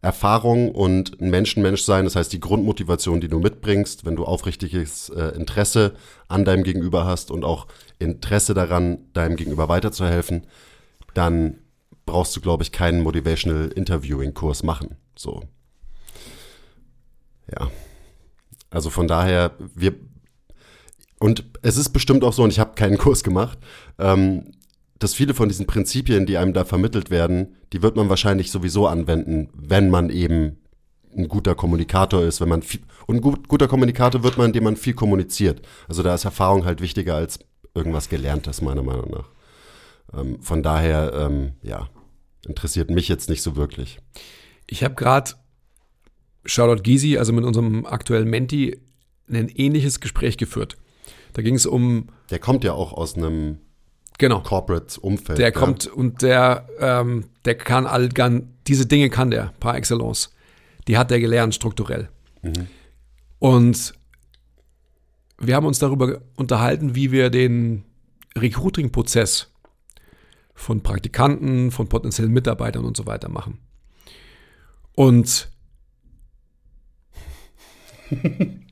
[0.00, 5.08] Erfahrung und ein Menschenmensch sein, das heißt die Grundmotivation, die du mitbringst, wenn du aufrichtiges
[5.08, 5.94] äh, Interesse
[6.28, 7.66] an deinem Gegenüber hast und auch
[7.98, 10.46] Interesse daran, deinem Gegenüber weiterzuhelfen,
[11.14, 11.58] dann
[12.06, 14.96] brauchst du, glaube ich, keinen Motivational Interviewing Kurs machen.
[15.16, 15.42] So.
[17.52, 17.70] Ja.
[18.70, 19.94] Also von daher, wir
[21.20, 23.58] und es ist bestimmt auch so, und ich habe keinen Kurs gemacht,
[23.98, 24.52] ähm,
[24.98, 28.86] dass viele von diesen Prinzipien, die einem da vermittelt werden, die wird man wahrscheinlich sowieso
[28.86, 30.58] anwenden, wenn man eben
[31.16, 34.64] ein guter Kommunikator ist, wenn man viel, und ein gut, guter Kommunikator wird man, indem
[34.64, 35.62] man viel kommuniziert.
[35.88, 37.38] Also da ist Erfahrung halt wichtiger als
[37.74, 39.28] irgendwas Gelerntes, meiner Meinung nach.
[40.18, 41.88] Ähm, von daher, ähm, ja,
[42.46, 43.98] interessiert mich jetzt nicht so wirklich.
[44.66, 45.32] Ich habe gerade,
[46.44, 48.80] Shoutout Gysi, also mit unserem aktuellen Menti,
[49.30, 50.76] ein ähnliches Gespräch geführt.
[51.34, 52.08] Da ging es um.
[52.30, 53.58] Der kommt ja auch aus einem
[54.18, 54.40] genau.
[54.40, 55.38] Corporate-Umfeld.
[55.38, 55.50] Der ja.
[55.52, 60.34] kommt und der, ähm, der kann all, kann, diese Dinge kann der par excellence.
[60.86, 62.08] Die hat er gelernt strukturell.
[62.42, 62.66] Mhm.
[63.38, 63.94] Und
[65.38, 67.84] wir haben uns darüber unterhalten, wie wir den
[68.36, 69.52] Recruiting-Prozess
[70.54, 73.58] von Praktikanten, von potenziellen Mitarbeitern und so weiter machen.
[74.94, 75.48] Und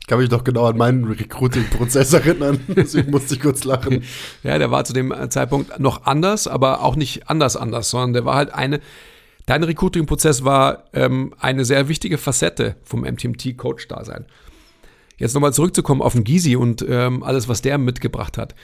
[0.00, 4.04] Ich kann mich doch genau an meinen Recruiting-Prozess erinnern, deswegen musste ich kurz lachen.
[4.42, 8.24] Ja, der war zu dem Zeitpunkt noch anders, aber auch nicht anders anders, sondern der
[8.24, 8.80] war halt eine,
[9.46, 14.26] dein Recruiting-Prozess war ähm, eine sehr wichtige Facette vom MTMT-Coach-Dasein.
[15.16, 18.54] Jetzt nochmal zurückzukommen auf den Gysi und ähm, alles, was der mitgebracht hat.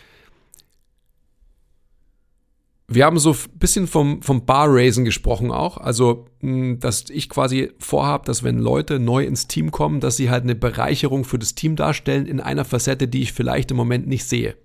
[2.93, 5.77] Wir haben so ein bisschen vom, vom Bar-Raisen gesprochen auch.
[5.77, 10.29] Also, mh, dass ich quasi vorhabe, dass wenn Leute neu ins Team kommen, dass sie
[10.29, 14.09] halt eine Bereicherung für das Team darstellen in einer Facette, die ich vielleicht im Moment
[14.09, 14.57] nicht sehe.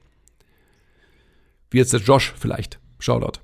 [1.70, 2.80] Wie jetzt der Josh vielleicht.
[2.98, 3.40] Shoutout.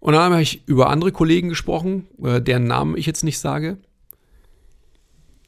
[0.00, 3.76] Und dann habe ich über andere Kollegen gesprochen, äh, deren Namen ich jetzt nicht sage,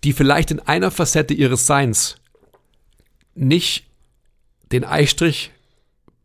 [0.04, 2.16] die vielleicht in einer Facette ihres Seins
[3.34, 3.86] nicht
[4.72, 5.52] den Eistrich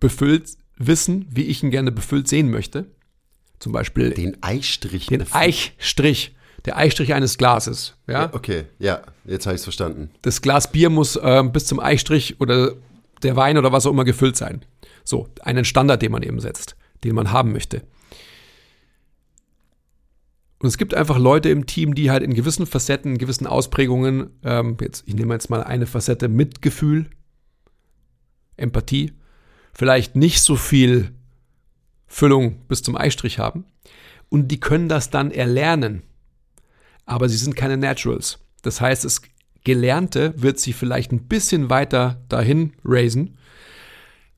[0.02, 2.86] befüllt wissen, wie ich ihn gerne befüllt sehen möchte.
[3.60, 5.08] Zum Beispiel Den Eistrich.
[5.08, 7.96] den Eichstrich, der Eichstrich eines Glases.
[8.08, 8.24] Ja?
[8.24, 10.10] Ja, okay, ja, jetzt habe ich es verstanden.
[10.22, 12.74] Das Glas Bier muss ähm, bis zum Eichstrich oder
[13.22, 14.64] der Wein oder was auch immer gefüllt sein.
[15.06, 17.84] So, einen Standard, den man eben setzt, den man haben möchte.
[20.60, 24.30] Und es gibt einfach Leute im Team, die halt in gewissen Facetten, in gewissen Ausprägungen,
[24.44, 27.10] ähm, jetzt, ich nehme jetzt mal eine Facette Mitgefühl,
[28.56, 29.12] Empathie,
[29.74, 31.12] vielleicht nicht so viel
[32.08, 33.66] Füllung bis zum Eistrich haben.
[34.30, 36.04] Und die können das dann erlernen.
[37.06, 38.40] Aber sie sind keine Naturals.
[38.62, 39.22] Das heißt, das
[39.64, 43.38] Gelernte wird sie vielleicht ein bisschen weiter dahin raisen.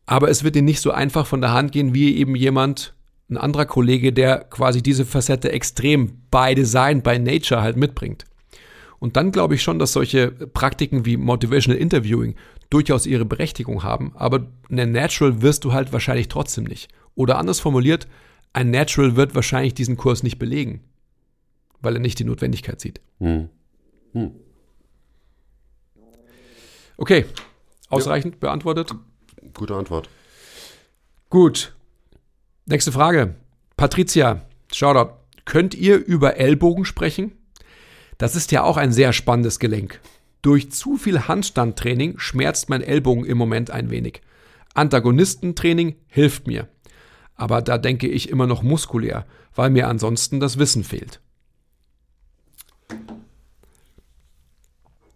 [0.05, 2.93] Aber es wird ihnen nicht so einfach von der Hand gehen, wie eben jemand,
[3.29, 8.25] ein anderer Kollege, der quasi diese Facette extrem by Design, by Nature halt mitbringt.
[8.99, 12.35] Und dann glaube ich schon, dass solche Praktiken wie Motivational Interviewing
[12.75, 14.11] durchaus ihre Berechtigung haben.
[14.15, 16.89] Aber eine Natural wirst du halt wahrscheinlich trotzdem nicht.
[17.15, 18.05] Oder anders formuliert,
[18.51, 20.83] ein Natural wird wahrscheinlich diesen Kurs nicht belegen,
[21.79, 22.99] weil er nicht die Notwendigkeit sieht.
[23.19, 23.47] Hm.
[26.97, 27.25] Okay,
[27.87, 28.93] ausreichend beantwortet.
[29.53, 30.09] Gute Antwort.
[31.29, 31.73] Gut.
[32.65, 33.35] Nächste Frage.
[33.77, 34.41] Patricia,
[34.73, 35.13] Shoutout.
[35.45, 37.31] Könnt ihr über Ellbogen sprechen?
[38.17, 40.01] Das ist ja auch ein sehr spannendes Gelenk.
[40.45, 44.21] Durch zu viel Handstandtraining schmerzt mein Ellbogen im Moment ein wenig.
[44.75, 46.67] Antagonistentraining hilft mir.
[47.33, 51.19] Aber da denke ich immer noch muskulär, weil mir ansonsten das Wissen fehlt.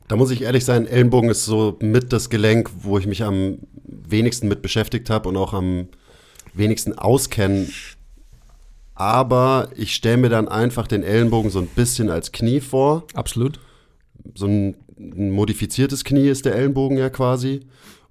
[0.08, 3.60] Da muss ich ehrlich sein, Ellenbogen ist so mit das Gelenk, wo ich mich am
[3.84, 5.90] wenigsten mit beschäftigt habe und auch am
[6.56, 7.68] wenigsten auskenne.
[8.96, 13.06] Aber ich stelle mir dann einfach den Ellenbogen so ein bisschen als Knie vor.
[13.14, 13.60] Absolut.
[14.34, 17.62] So ein, ein modifiziertes Knie ist der Ellenbogen ja quasi.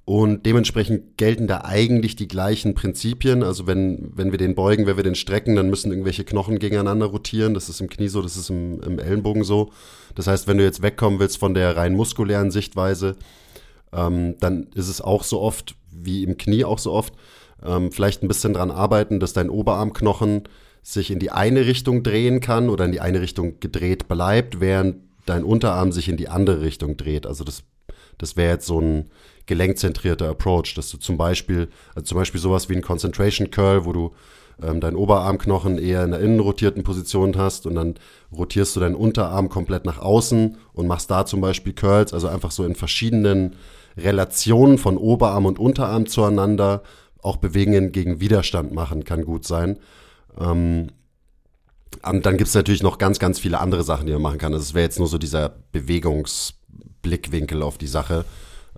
[0.04, 3.42] Und dementsprechend gelten da eigentlich die gleichen Prinzipien.
[3.42, 7.04] Also wenn, wenn wir den beugen, wenn wir den strecken, dann müssen irgendwelche Knochen gegeneinander
[7.04, 7.52] rotieren.
[7.52, 9.70] Das ist im Knie so, das ist im, im Ellenbogen so.
[10.14, 13.16] Das heißt, wenn du jetzt wegkommen willst von der rein muskulären Sichtweise,
[13.92, 17.12] ähm, dann ist es auch so oft, wie im Knie auch so oft,
[17.62, 20.44] ähm, vielleicht ein bisschen dran arbeiten, dass dein Oberarmknochen
[20.82, 24.96] sich in die eine Richtung drehen kann oder in die eine Richtung gedreht bleibt, während
[25.28, 27.26] dein Unterarm sich in die andere Richtung dreht.
[27.26, 27.62] Also das,
[28.18, 29.10] das wäre jetzt so ein
[29.46, 33.92] gelenkzentrierter Approach, dass du zum Beispiel, also zum Beispiel sowas wie ein Concentration Curl, wo
[33.92, 34.12] du
[34.62, 37.94] ähm, deinen Oberarmknochen eher in der innenrotierten Position hast und dann
[38.32, 42.50] rotierst du deinen Unterarm komplett nach außen und machst da zum Beispiel Curls, also einfach
[42.50, 43.56] so in verschiedenen
[43.96, 46.82] Relationen von Oberarm und Unterarm zueinander,
[47.22, 49.78] auch Bewegungen gegen Widerstand machen kann gut sein.
[50.40, 50.88] Ähm,
[52.04, 54.52] und dann gibt es natürlich noch ganz, ganz viele andere Sachen, die man machen kann.
[54.52, 58.24] Also es wäre jetzt nur so dieser Bewegungsblickwinkel auf die Sache.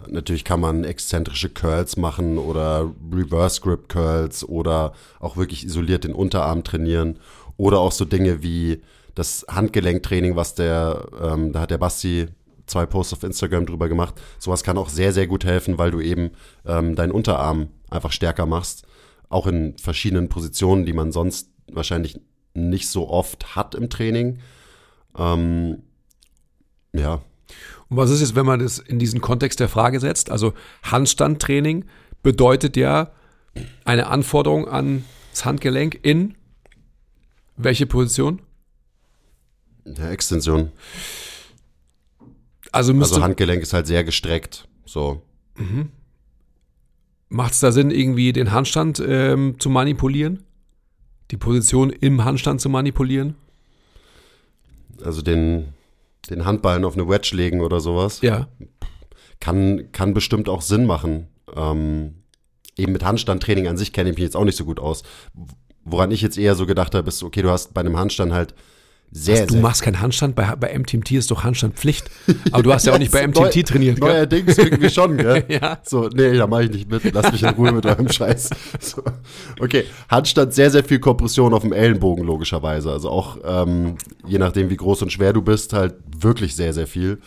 [0.09, 6.15] Natürlich kann man exzentrische Curls machen oder Reverse Grip Curls oder auch wirklich isoliert den
[6.15, 7.19] Unterarm trainieren
[7.57, 8.83] oder auch so Dinge wie
[9.15, 12.29] das Handgelenktraining, was der, ähm, da hat der Basti
[12.67, 14.15] zwei Posts auf Instagram drüber gemacht.
[14.39, 16.31] Sowas kann auch sehr, sehr gut helfen, weil du eben
[16.65, 18.87] ähm, deinen Unterarm einfach stärker machst.
[19.29, 22.21] Auch in verschiedenen Positionen, die man sonst wahrscheinlich
[22.55, 24.41] nicht so oft hat im Training.
[25.17, 25.83] Ähm,
[26.93, 27.23] ja.
[27.89, 30.31] Und was ist jetzt, wenn man das in diesen Kontext der Frage setzt?
[30.31, 31.85] Also Handstandtraining
[32.23, 33.11] bedeutet ja
[33.85, 36.37] eine Anforderung an das Handgelenk in
[37.57, 38.41] welche Position?
[39.85, 40.73] Ja, Extension.
[42.73, 44.69] Also, also Handgelenk ist halt sehr gestreckt.
[44.85, 45.23] So.
[45.57, 45.91] Mhm.
[47.29, 50.45] Macht es da Sinn, irgendwie den Handstand ähm, zu manipulieren?
[51.31, 53.37] Die Position im Handstand zu manipulieren?
[55.03, 55.69] Also den,
[56.29, 58.21] den Handballen auf eine Wedge legen oder sowas?
[58.21, 58.49] Ja.
[59.39, 61.29] Kann, kann bestimmt auch Sinn machen.
[61.55, 62.15] Ähm,
[62.77, 65.03] eben mit Handstandtraining an sich kenne ich mich jetzt auch nicht so gut aus.
[65.85, 68.55] Woran ich jetzt eher so gedacht habe, ist, okay, du hast bei einem Handstand halt
[69.13, 72.09] sehr, Was, du sehr machst keinen Handstand, bei, bei MTMT ist doch Handstand Pflicht.
[72.53, 74.09] Aber du hast ja auch nicht bei MTMT Neu- trainiert, gell?
[74.09, 75.45] Neuerdings irgendwie schon, gell?
[75.49, 75.79] Ja.
[75.83, 77.13] So, nee, da mache ich nicht mit.
[77.13, 78.51] Lass mich in Ruhe mit eurem Scheiß.
[78.81, 79.03] So.
[79.59, 82.91] Okay, Handstand sehr, sehr viel Kompression auf dem Ellenbogen, logischerweise.
[82.93, 83.97] Also auch, ähm,
[84.27, 87.19] je nachdem, wie groß und schwer du bist, halt wirklich sehr, sehr viel.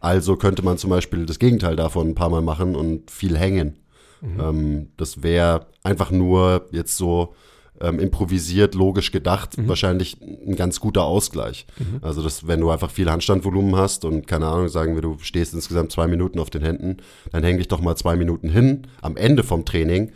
[0.00, 3.78] Also könnte man zum Beispiel das Gegenteil davon ein paar Mal machen und viel hängen.
[4.22, 7.34] Ähm, das wäre einfach nur jetzt so
[7.82, 11.66] ähm, improvisiert, logisch gedacht, wahrscheinlich ein ganz guter Ausgleich.
[12.00, 15.52] Also, das, wenn du einfach viel Handstandvolumen hast und keine Ahnung, sagen wir, du stehst
[15.52, 16.98] insgesamt zwei Minuten auf den Händen,
[17.32, 18.86] dann häng dich doch mal zwei Minuten hin.
[19.02, 20.12] Am Ende vom Training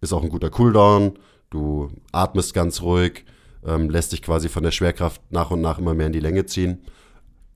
[0.00, 1.18] ist auch ein guter Cooldown.
[1.50, 3.24] Du atmest ganz ruhig,
[3.66, 6.46] ähm, lässt dich quasi von der Schwerkraft nach und nach immer mehr in die Länge
[6.46, 6.78] ziehen.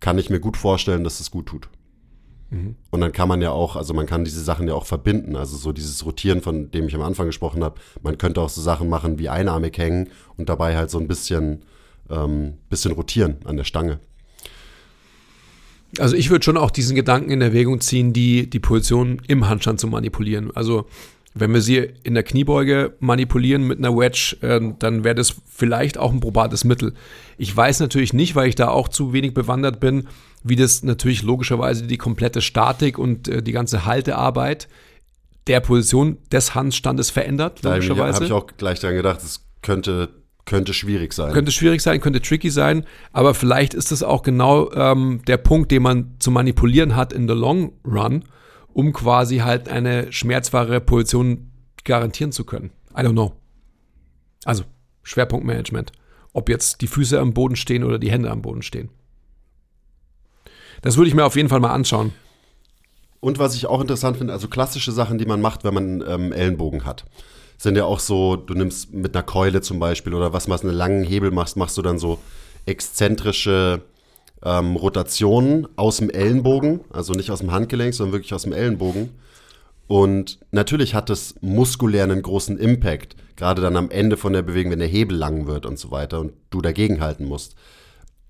[0.00, 1.68] Kann ich mir gut vorstellen, dass es gut tut.
[2.50, 5.36] Und dann kann man ja auch, also man kann diese Sachen ja auch verbinden.
[5.36, 7.78] Also so dieses Rotieren, von dem ich am Anfang gesprochen habe.
[8.02, 11.62] Man könnte auch so Sachen machen wie einarmig hängen und dabei halt so ein bisschen,
[12.08, 14.00] ähm, bisschen rotieren an der Stange.
[15.98, 19.80] Also ich würde schon auch diesen Gedanken in Erwägung ziehen, die, die Position im Handstand
[19.80, 20.50] zu manipulieren.
[20.54, 20.86] Also
[21.34, 25.98] wenn wir sie in der Kniebeuge manipulieren mit einer Wedge, äh, dann wäre das vielleicht
[25.98, 26.94] auch ein probates Mittel.
[27.36, 30.08] Ich weiß natürlich nicht, weil ich da auch zu wenig bewandert bin,
[30.44, 34.68] wie das natürlich logischerweise die komplette Statik und äh, die ganze Haltearbeit
[35.46, 38.34] der Position des Handstandes verändert, Da habe ich, logischerweise.
[38.34, 40.10] auch gleich dran gedacht, es könnte,
[40.44, 41.32] könnte schwierig sein.
[41.32, 45.70] Könnte schwierig sein, könnte tricky sein, aber vielleicht ist das auch genau ähm, der Punkt,
[45.70, 48.24] den man zu manipulieren hat in the long run,
[48.72, 51.50] um quasi halt eine schmerzfreie Position
[51.84, 52.70] garantieren zu können.
[52.92, 53.32] I don't know.
[54.44, 54.64] Also
[55.02, 55.92] Schwerpunktmanagement.
[56.34, 58.90] Ob jetzt die Füße am Boden stehen oder die Hände am Boden stehen.
[60.82, 62.12] Das würde ich mir auf jeden Fall mal anschauen.
[63.20, 66.32] Und was ich auch interessant finde, also klassische Sachen, die man macht, wenn man ähm,
[66.32, 67.04] Ellenbogen hat,
[67.56, 70.74] sind ja auch so, du nimmst mit einer Keule zum Beispiel oder was machst, einen
[70.74, 72.18] langen Hebel machst, machst du dann so
[72.66, 73.82] exzentrische
[74.44, 79.10] ähm, Rotationen aus dem Ellenbogen, also nicht aus dem Handgelenk, sondern wirklich aus dem Ellenbogen.
[79.88, 84.72] Und natürlich hat es muskulär einen großen Impact, gerade dann am Ende von der Bewegung,
[84.72, 87.56] wenn der Hebel lang wird und so weiter und du dagegenhalten musst.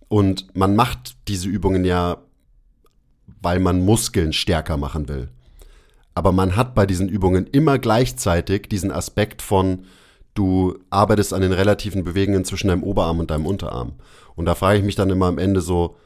[0.07, 2.19] Und man macht diese Übungen ja,
[3.40, 5.29] weil man Muskeln stärker machen will.
[6.14, 9.85] Aber man hat bei diesen Übungen immer gleichzeitig diesen Aspekt von,
[10.35, 13.92] du arbeitest an den relativen Bewegungen zwischen deinem Oberarm und deinem Unterarm.
[14.35, 15.96] Und da frage ich mich dann immer am Ende so,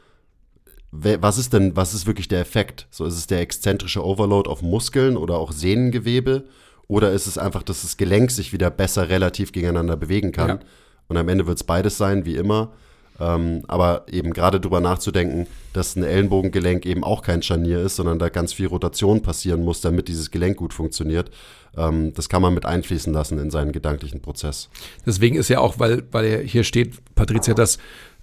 [0.91, 2.87] was ist denn, was ist wirklich der Effekt?
[2.91, 6.43] So ist es der exzentrische Overload auf Muskeln oder auch Sehnengewebe?
[6.87, 10.49] Oder ist es einfach, dass das Gelenk sich wieder besser relativ gegeneinander bewegen kann?
[10.49, 10.59] Ja.
[11.07, 12.73] Und am Ende wird es beides sein, wie immer.
[13.19, 18.19] Ähm, aber eben gerade drüber nachzudenken, dass ein Ellenbogengelenk eben auch kein Scharnier ist, sondern
[18.19, 21.29] da ganz viel Rotation passieren muss, damit dieses Gelenk gut funktioniert.
[21.77, 24.69] Ähm, das kann man mit einfließen lassen in seinen gedanklichen Prozess.
[25.05, 27.77] Deswegen ist ja auch, weil, weil hier steht, Patricia, das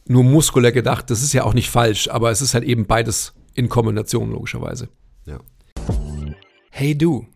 [0.06, 3.32] nur muskulär gedacht, das ist ja auch nicht falsch, aber es ist halt eben beides
[3.54, 4.88] in Kombination, logischerweise.
[5.26, 5.38] Ja.
[6.70, 7.26] Hey du,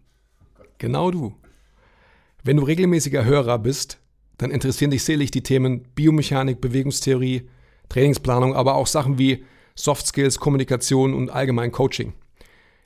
[0.78, 1.34] genau du.
[2.42, 3.98] Wenn du regelmäßiger Hörer bist,
[4.38, 7.48] dann interessieren dich selig die Themen Biomechanik, Bewegungstheorie,
[7.88, 9.44] Trainingsplanung, aber auch Sachen wie
[9.74, 12.14] Soft Skills, Kommunikation und allgemein Coaching.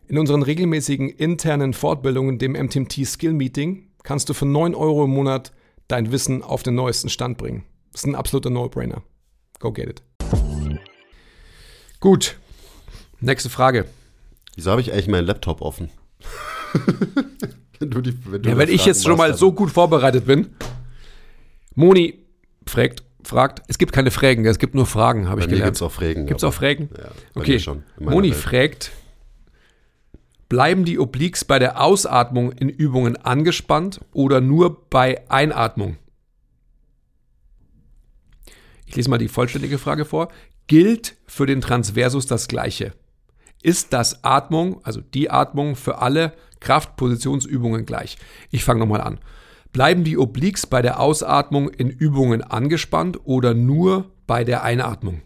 [0.07, 5.11] In unseren regelmäßigen internen Fortbildungen, dem MTMT Skill Meeting, kannst du für 9 Euro im
[5.11, 5.53] Monat
[5.87, 7.65] dein Wissen auf den neuesten Stand bringen.
[7.93, 9.03] Das ist ein absoluter No-Brainer.
[9.59, 10.03] Go get it.
[12.01, 12.39] Gut.
[13.21, 13.87] Nächste Frage.
[14.55, 15.91] Wieso habe ich eigentlich meinen Laptop offen?
[17.81, 20.49] Wenn, du die, wenn, du Ja, wenn ich jetzt schon mal so gut vorbereitet bin.
[21.79, 22.19] Moni
[22.67, 25.67] fragt, fragt, es gibt keine Fragen, es gibt nur Fragen, habe ich gelernt.
[25.67, 26.27] gibt's auch Fragen.
[26.27, 26.89] Gibt's aber- auch Fragen?
[26.99, 27.85] Ja, Okay, schon.
[28.01, 28.41] Moni Welt.
[28.41, 28.91] fragt,
[30.49, 35.99] bleiben die Obliques bei der Ausatmung in Übungen angespannt oder nur bei Einatmung?
[38.87, 40.33] Ich lese mal die vollständige Frage vor.
[40.67, 42.93] Gilt für den Transversus das Gleiche?
[43.63, 48.19] Ist das Atmung, also die Atmung für alle Kraftpositionsübungen gleich?
[48.51, 49.21] Ich fange nochmal an.
[49.73, 55.23] Bleiben die Obliques bei der Ausatmung in Übungen angespannt oder nur bei der Einatmung?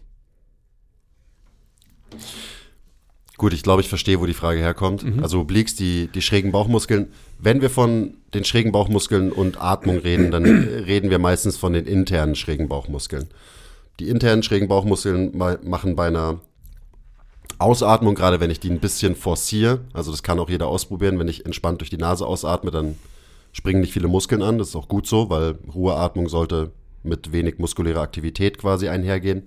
[3.37, 5.03] Gut, ich glaube, ich verstehe, wo die Frage herkommt.
[5.03, 5.23] Mhm.
[5.23, 7.11] Also Obliques, die, die schrägen Bauchmuskeln.
[7.39, 10.43] Wenn wir von den schrägen Bauchmuskeln und Atmung reden, dann
[10.85, 13.27] reden wir meistens von den internen schrägen Bauchmuskeln.
[13.99, 16.39] Die internen schrägen Bauchmuskeln ma- machen bei einer
[17.59, 21.27] Ausatmung, gerade wenn ich die ein bisschen forciere, also das kann auch jeder ausprobieren, wenn
[21.27, 22.97] ich entspannt durch die Nase ausatme, dann
[23.53, 24.57] springen nicht viele Muskeln an.
[24.57, 26.71] Das ist auch gut so, weil Ruheatmung sollte
[27.03, 29.43] mit wenig muskulärer Aktivität quasi einhergehen.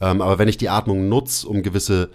[0.00, 2.10] Ähm, aber wenn ich die Atmung nutze, um gewisse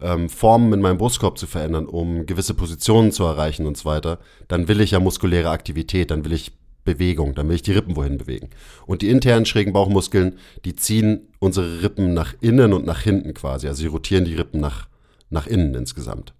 [0.00, 4.18] ähm, Formen in meinem Brustkorb zu verändern, um gewisse Positionen zu erreichen und so weiter,
[4.48, 6.52] dann will ich ja muskuläre Aktivität, dann will ich
[6.84, 8.48] Bewegung, dann will ich die Rippen wohin bewegen.
[8.86, 13.68] Und die internen schrägen Bauchmuskeln, die ziehen unsere Rippen nach innen und nach hinten quasi.
[13.68, 14.88] Also sie rotieren die Rippen nach,
[15.28, 16.32] nach innen insgesamt.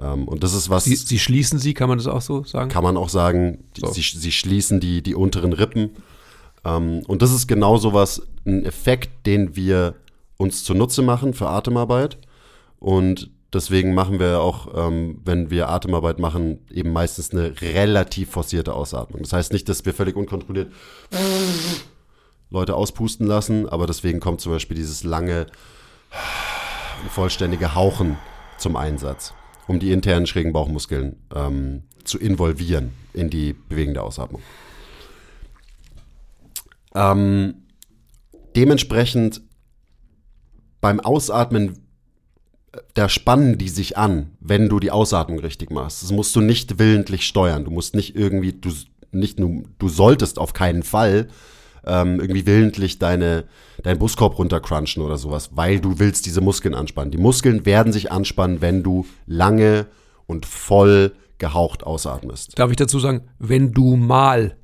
[0.00, 2.70] Ähm, und das ist was, Sie, sie schließen sie, kann man das auch so sagen?
[2.70, 3.90] kann man auch sagen, So.
[3.92, 5.90] sie, sie schließen die, die unteren Rippen.
[6.64, 9.94] Ähm, und das ist genau sowas, ein Effekt, den wir
[10.36, 12.18] uns zunutze machen für Atemarbeit.
[12.78, 18.74] Und deswegen machen wir auch, ähm, wenn wir Atemarbeit machen, eben meistens eine relativ forcierte
[18.74, 19.22] Ausatmung.
[19.22, 20.72] Das heißt nicht, dass wir völlig unkontrolliert
[22.50, 25.46] Leute auspusten lassen, aber deswegen kommt zum Beispiel dieses lange,
[27.10, 28.16] vollständige Hauchen
[28.58, 29.34] zum Einsatz,
[29.68, 34.42] um die internen schrägen Bauchmuskeln ähm, zu involvieren in die bewegende Ausatmung.
[36.94, 37.54] Ähm,
[38.56, 39.42] dementsprechend
[40.80, 41.78] beim Ausatmen,
[42.72, 46.02] äh, da spannen die sich an, wenn du die Ausatmung richtig machst.
[46.02, 47.64] Das musst du nicht willentlich steuern.
[47.64, 48.72] Du musst nicht irgendwie, du
[49.12, 51.28] nicht nur, du solltest auf keinen Fall
[51.88, 53.44] ähm, irgendwie willentlich deine,
[53.82, 57.10] deinen Brustkorb runtercrunchen oder sowas, weil du willst diese Muskeln anspannen.
[57.10, 59.86] Die Muskeln werden sich anspannen, wenn du lange
[60.26, 62.58] und voll gehaucht ausatmest.
[62.58, 64.56] Darf ich dazu sagen, wenn du mal,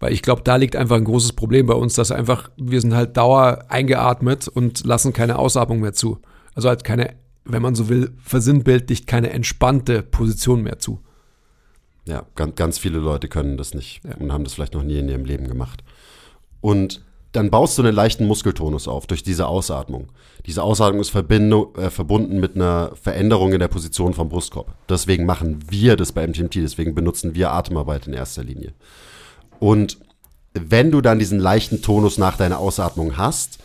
[0.00, 2.94] weil ich glaube, da liegt einfach ein großes Problem bei uns, dass einfach, wir sind
[2.94, 6.18] halt dauer eingeatmet und lassen keine Ausatmung mehr zu.
[6.54, 11.00] Also halt keine, wenn man so will, versinnbildlicht keine entspannte Position mehr zu.
[12.04, 14.16] Ja, ganz, ganz viele Leute können das nicht Ja.
[14.16, 15.84] und haben das vielleicht noch nie in ihrem Leben gemacht.
[16.62, 20.08] Und dann baust du einen leichten Muskeltonus auf durch diese Ausatmung.
[20.46, 24.74] Diese Ausatmung ist äh, verbunden mit einer Veränderung in der Position vom Brustkorb.
[24.88, 28.72] Deswegen machen wir das bei MTMT, deswegen benutzen wir Atemarbeit in erster Linie.
[29.58, 29.98] Und
[30.54, 33.58] wenn du dann diesen leichten Tonus nach deiner Ausatmung hast,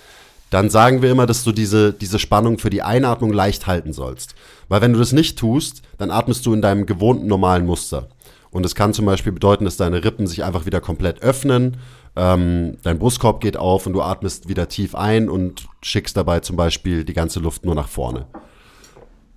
[0.50, 4.34] dann sagen wir immer, dass du diese, diese Spannung für die Einatmung leicht halten sollst.
[4.70, 8.08] Weil wenn du das nicht tust, dann atmest du in deinem gewohnten normalen Muster.
[8.50, 11.78] Und es kann zum Beispiel bedeuten, dass deine Rippen sich einfach wieder komplett öffnen,
[12.18, 16.56] ähm, dein Brustkorb geht auf und du atmest wieder tief ein und schickst dabei zum
[16.56, 18.26] Beispiel die ganze Luft nur nach vorne.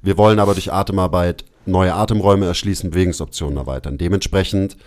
[0.03, 3.99] Wir wollen aber durch Atemarbeit neue Atemräume erschließen, Bewegungsoptionen erweitern.
[3.99, 4.79] Dementsprechend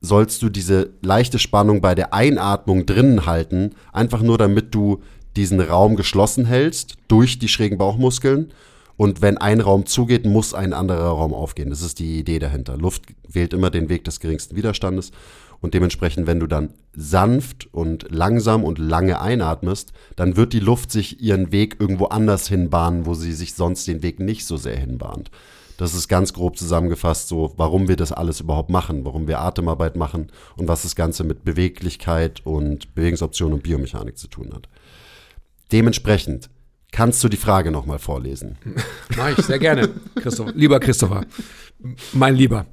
[0.00, 5.02] sollst du diese leichte Spannung bei der Einatmung drinnen halten, einfach nur damit du
[5.36, 8.52] diesen Raum geschlossen hältst durch die schrägen Bauchmuskeln.
[8.96, 11.70] Und wenn ein Raum zugeht, muss ein anderer Raum aufgehen.
[11.70, 12.76] Das ist die Idee dahinter.
[12.76, 15.10] Luft wählt immer den Weg des geringsten Widerstandes.
[15.64, 20.92] Und dementsprechend, wenn du dann sanft und langsam und lange einatmest, dann wird die Luft
[20.92, 24.76] sich ihren Weg irgendwo anders hinbahnen, wo sie sich sonst den Weg nicht so sehr
[24.76, 25.30] hinbahnt.
[25.78, 29.96] Das ist ganz grob zusammengefasst so, warum wir das alles überhaupt machen, warum wir Atemarbeit
[29.96, 34.68] machen und was das Ganze mit Beweglichkeit und Bewegungsoptionen und Biomechanik zu tun hat.
[35.72, 36.50] Dementsprechend
[36.92, 38.58] kannst du die Frage nochmal vorlesen.
[39.16, 40.52] Mach ich sehr gerne, Christopher.
[40.54, 41.24] Lieber Christopher,
[42.12, 42.66] mein Lieber.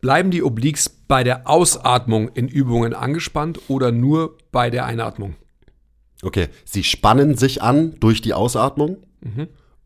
[0.00, 5.36] Bleiben die Obliques bei der Ausatmung in Übungen angespannt oder nur bei der Einatmung?
[6.22, 8.98] Okay, sie spannen sich an durch die Ausatmung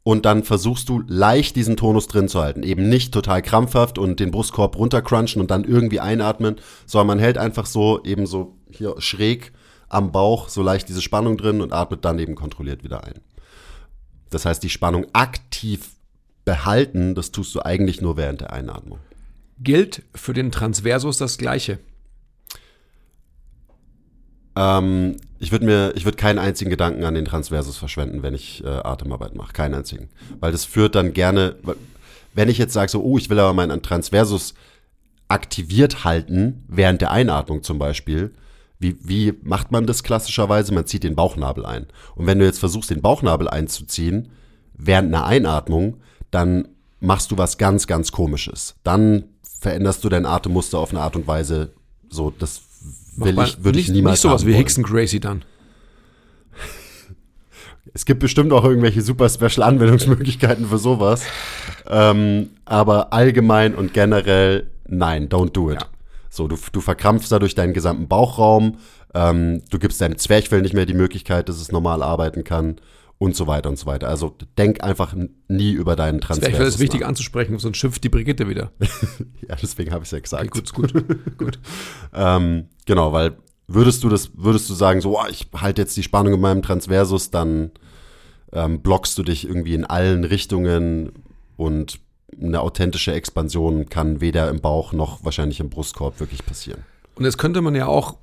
[0.03, 2.63] und dann versuchst du leicht diesen Tonus drin zu halten.
[2.63, 6.57] Eben nicht total krampfhaft und den Brustkorb runtercrunchen und dann irgendwie einatmen,
[6.87, 9.53] sondern man hält einfach so eben so hier schräg
[9.89, 13.21] am Bauch so leicht diese Spannung drin und atmet dann eben kontrolliert wieder ein.
[14.31, 15.91] Das heißt, die Spannung aktiv
[16.45, 19.01] behalten, das tust du eigentlich nur während der Einatmung.
[19.61, 21.79] Gilt für den Transversus das Gleiche?
[24.57, 28.65] Ähm, ich würde mir, ich würde keinen einzigen Gedanken an den Transversus verschwenden, wenn ich
[28.65, 29.53] äh, Atemarbeit mache.
[29.53, 30.09] Keinen einzigen.
[30.39, 31.57] Weil das führt dann gerne,
[32.35, 34.55] wenn ich jetzt sage so, oh, ich will aber meinen Transversus
[35.29, 38.35] aktiviert halten, während der Einatmung zum Beispiel,
[38.79, 40.75] wie, wie macht man das klassischerweise?
[40.75, 41.87] Man zieht den Bauchnabel ein.
[42.15, 44.31] Und wenn du jetzt versuchst, den Bauchnabel einzuziehen,
[44.75, 45.99] während einer Einatmung,
[46.31, 48.75] dann machst du was ganz, ganz komisches.
[48.83, 49.25] Dann
[49.61, 51.71] veränderst du dein Atemmuster auf eine Art und Weise,
[52.09, 52.63] so, das
[53.17, 54.55] will Mach ich, würde ich niemals Nicht sowas wie.
[54.55, 55.45] Hickson Gracie dann.
[57.93, 61.25] Es gibt bestimmt auch irgendwelche super Special Anwendungsmöglichkeiten für sowas.
[61.89, 65.81] ähm, aber allgemein und generell, nein, don't do it.
[65.81, 65.89] Ja.
[66.29, 68.77] So, du, du verkrampfst dadurch deinen gesamten Bauchraum,
[69.13, 72.77] ähm, du gibst deinem Zwerchfell nicht mehr die Möglichkeit, dass es normal arbeiten kann
[73.21, 74.09] und so weiter und so weiter.
[74.09, 75.15] Also denk einfach
[75.47, 76.49] nie über deinen Transfer.
[76.49, 78.73] Ich finde es wichtig anzusprechen, sonst schimpft die Brigitte wieder.
[79.47, 80.47] Ja, deswegen habe ich es ja gesagt.
[80.47, 81.39] Okay, gut, gut.
[81.39, 81.59] gut.
[82.15, 86.03] Ähm, genau, weil würdest du das, würdest du sagen, so, oh, ich halte jetzt die
[86.03, 87.73] Spannung in meinem Transversus, dann
[88.53, 91.13] ähm, blockst du dich irgendwie in allen Richtungen
[91.57, 92.01] und
[92.41, 96.85] eine authentische Expansion kann weder im Bauch noch wahrscheinlich im Brustkorb wirklich passieren.
[97.17, 98.17] Und jetzt könnte man ja auch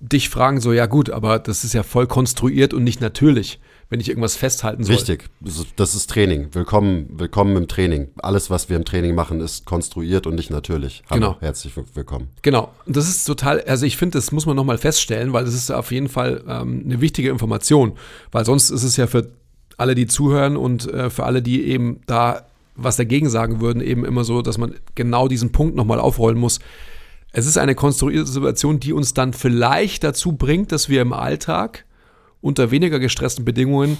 [0.00, 3.60] dich fragen, so, ja gut, aber das ist ja voll konstruiert und nicht natürlich,
[3.94, 4.96] wenn ich irgendwas festhalten soll.
[4.96, 5.30] Richtig,
[5.76, 6.48] das ist- Training.
[6.52, 8.08] Willkommen, willkommen im Training.
[8.20, 11.04] Alles, was wir im Training machen, ist konstruiert und nicht natürlich.
[11.08, 11.36] Hallo, Genau.
[11.40, 12.26] herzlich will- willkommen.
[12.42, 12.72] Genau.
[12.86, 15.70] Und das ist total, also ich finde, das muss man nochmal feststellen, weil das ist
[15.70, 17.92] auf jeden Fall ähm, eine wichtige Information.
[18.32, 19.28] Weil sonst ist es ja für
[19.76, 24.04] alle, die zuhören und äh, für alle, die eben da was dagegen sagen würden, eben
[24.04, 26.58] immer so, dass man genau diesen Punkt nochmal aufrollen muss.
[27.30, 31.84] Es ist eine konstruierte Situation, die uns dann vielleicht dazu bringt, dass wir im Alltag
[32.44, 33.96] unter weniger gestressten Bedingungen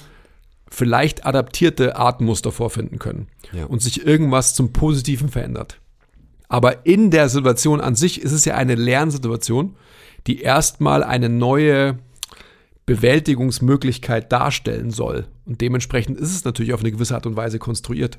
[0.70, 3.64] vielleicht adaptierte Atemmuster vorfinden können Ja.
[3.66, 5.80] und sich irgendwas zum Positiven verändert.
[6.48, 9.76] Aber in der Situation an sich ist es ja eine Lernsituation,
[10.26, 11.98] die erstmal eine neue
[12.86, 15.26] Bewältigungsmöglichkeit darstellen soll.
[15.46, 18.18] Und dementsprechend ist es natürlich auf eine gewisse Art und Weise konstruiert.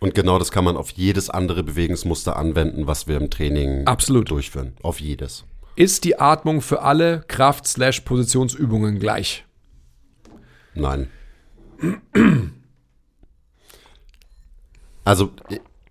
[0.00, 4.30] Und genau das kann man auf jedes andere Bewegungsmuster anwenden, was wir im Training Absolut.
[4.30, 4.72] durchführen.
[4.82, 5.44] Auf jedes.
[5.74, 9.44] Ist die Atmung für alle Kraft-Positionsübungen gleich?
[10.74, 11.08] Nein.
[15.04, 15.30] Also,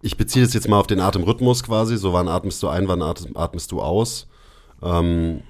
[0.01, 1.97] ich beziehe es jetzt mal auf den Atemrhythmus quasi.
[1.97, 4.27] So, wann atmest du ein, wann atm- atmest du aus?
[4.81, 5.41] Ähm,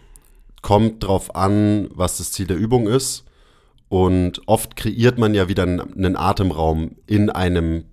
[0.64, 3.24] kommt drauf an, was das Ziel der Übung ist.
[3.88, 7.84] Und oft kreiert man ja wieder einen Atemraum in einem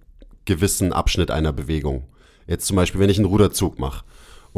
[0.47, 2.05] gewissen Abschnitt einer Bewegung.
[2.47, 4.07] Jetzt zum Beispiel, wenn ich einen Ruderzug mache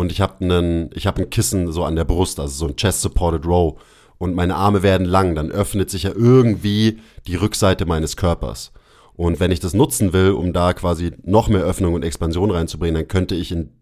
[0.01, 2.77] und ich habe einen, ich habe ein Kissen so an der Brust, also so ein
[2.77, 3.79] Chest Supported Row
[4.17, 8.73] und meine Arme werden lang, dann öffnet sich ja irgendwie die Rückseite meines Körpers.
[9.13, 12.95] Und wenn ich das nutzen will, um da quasi noch mehr Öffnung und Expansion reinzubringen,
[12.95, 13.75] dann könnte ich in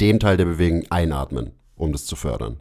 [0.00, 2.60] dem Teil der Bewegung einatmen, um das zu fördern.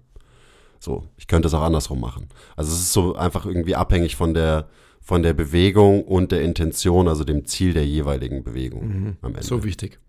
[0.79, 2.29] So, ich könnte es auch andersrum machen.
[2.55, 4.67] Also es ist so einfach irgendwie abhängig von der
[5.01, 9.43] von der Bewegung und der Intention, also dem Ziel der jeweiligen Bewegung am Ende.
[9.43, 9.99] So wichtig.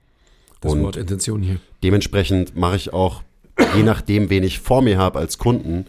[0.64, 1.60] Das Und- Wort Intention hier.
[1.82, 3.22] Dementsprechend mache ich auch,
[3.76, 5.86] je nachdem, wen ich vor mir habe als Kunden,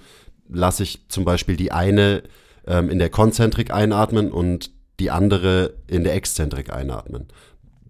[0.49, 2.21] lasse ich zum Beispiel die eine
[2.67, 7.27] ähm, in der Konzentrik einatmen und die andere in der Exzentrik einatmen.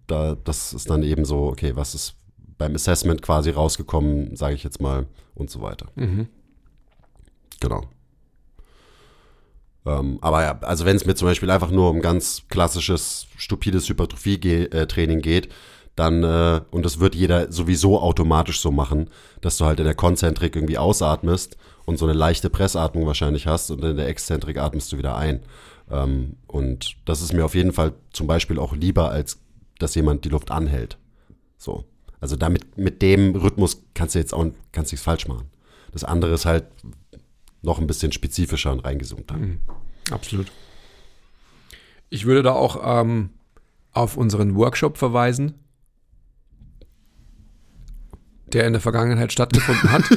[0.06, 2.14] Da, das ist dann eben so, okay, was ist
[2.58, 5.86] beim Assessment quasi rausgekommen, sage ich jetzt mal, und so weiter.
[7.60, 7.82] Genau.
[9.84, 13.88] Ähm, aber ja, also wenn es mir zum Beispiel einfach nur um ganz klassisches, stupides
[13.88, 15.48] Hypertrophie-Training geht,
[15.96, 19.94] dann, äh, und das wird jeder sowieso automatisch so machen, dass du halt in der
[19.94, 24.92] Konzentrik irgendwie ausatmest und so eine leichte Pressatmung wahrscheinlich hast und in der Exzentrik atmest
[24.92, 25.40] du wieder ein.
[25.90, 29.40] Ähm, und das ist mir auf jeden Fall zum Beispiel auch lieber, als
[29.78, 30.98] dass jemand die Luft anhält.
[31.56, 31.84] So.
[32.20, 35.50] Also damit, mit dem Rhythmus kannst du jetzt auch, kannst nichts falsch machen.
[35.92, 36.66] Das andere ist halt
[37.62, 39.32] noch ein bisschen spezifischer und reingezoomt.
[40.10, 40.52] Absolut.
[42.10, 43.30] Ich würde da auch ähm,
[43.92, 45.54] auf unseren Workshop verweisen,
[48.52, 50.04] der in der Vergangenheit stattgefunden hat.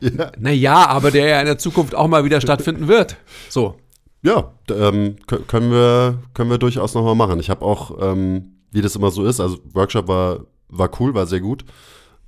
[0.00, 3.16] Ja, Naja, aber der ja in der Zukunft auch mal wieder stattfinden wird.
[3.48, 3.76] So.
[4.22, 7.40] ja ähm, kö- können, wir, können wir durchaus nochmal machen.
[7.40, 11.26] Ich habe auch, ähm, wie das immer so ist, also Workshop war, war cool, war
[11.26, 11.64] sehr gut.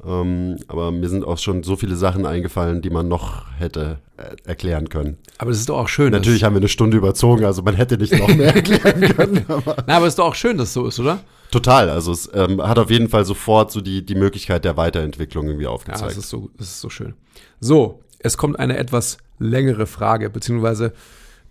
[0.04, 4.36] Ähm, aber mir sind auch schon so viele Sachen eingefallen, die man noch hätte äh,
[4.48, 5.16] erklären können.
[5.38, 6.12] Aber das ist doch auch schön.
[6.12, 9.44] Natürlich haben wir eine Stunde überzogen, also man hätte nicht noch mehr erklären können.
[9.48, 11.20] Aber Dass, na, aber es ist doch auch schön, dass es so ist, oder?
[11.50, 15.46] total, also es ähm, hat auf jeden Fall sofort so die, die Möglichkeit der Weiterentwicklung
[15.46, 16.10] irgendwie Ja, aufgezeigt.
[16.10, 17.14] das ist, so, das ist so schön.
[17.60, 20.92] So, es kommt eine etwas längere Frage, beziehungsweise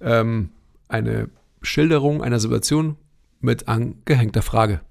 [0.02, 0.50] ähm,
[0.90, 1.30] eine
[1.62, 2.98] Schilderung einer Situation
[3.40, 4.82] mit angehängter Frage.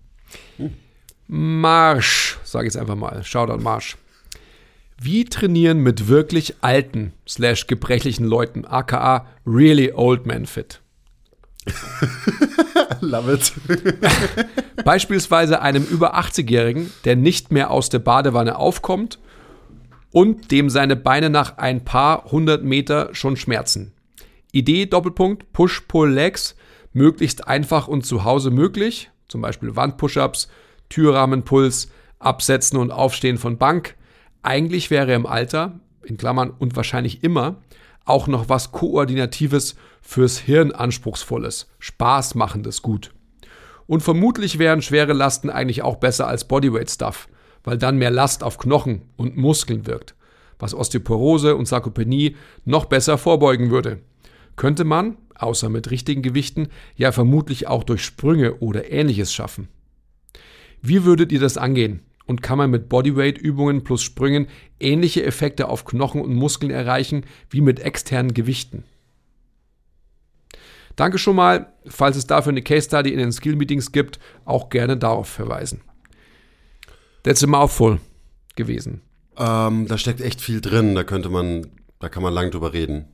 [1.26, 3.24] Marsch, sage ich jetzt einfach mal.
[3.24, 3.96] Shoutout Marsch.
[5.00, 10.80] Wie trainieren mit wirklich alten slash gebrechlichen Leuten, aka really old man fit?
[13.00, 13.52] Love it.
[14.84, 19.18] Beispielsweise einem über 80-Jährigen, der nicht mehr aus der Badewanne aufkommt
[20.12, 23.92] und dem seine Beine nach ein paar hundert Meter schon schmerzen.
[24.52, 26.54] Idee Doppelpunkt Push-Pull-Legs,
[26.92, 30.48] möglichst einfach und zu Hause möglich, zum Beispiel Wand-Push-Ups,
[30.88, 33.96] Türrahmenpuls, Absetzen und Aufstehen von Bank.
[34.42, 37.56] Eigentlich wäre im Alter, in Klammern und wahrscheinlich immer,
[38.04, 43.12] auch noch was Koordinatives fürs Hirn anspruchsvolles, Spaßmachendes gut.
[43.86, 47.28] Und vermutlich wären schwere Lasten eigentlich auch besser als Bodyweight-Stuff,
[47.64, 50.14] weil dann mehr Last auf Knochen und Muskeln wirkt,
[50.58, 54.00] was Osteoporose und Sarkopenie noch besser vorbeugen würde.
[54.56, 59.68] Könnte man, außer mit richtigen Gewichten, ja vermutlich auch durch Sprünge oder ähnliches schaffen.
[60.86, 62.00] Wie würdet ihr das angehen?
[62.26, 67.62] Und kann man mit Bodyweight-Übungen plus Sprüngen ähnliche Effekte auf Knochen und Muskeln erreichen wie
[67.62, 68.84] mit externen Gewichten?
[70.94, 71.72] Danke schon mal.
[71.86, 75.80] Falls es dafür eine Case Study in den Skill Meetings gibt, auch gerne darauf verweisen.
[77.22, 77.98] That's a mouthful
[78.54, 79.00] gewesen.
[79.38, 81.66] Ähm, da steckt echt viel drin, da könnte man,
[81.98, 83.06] da kann man lang drüber reden.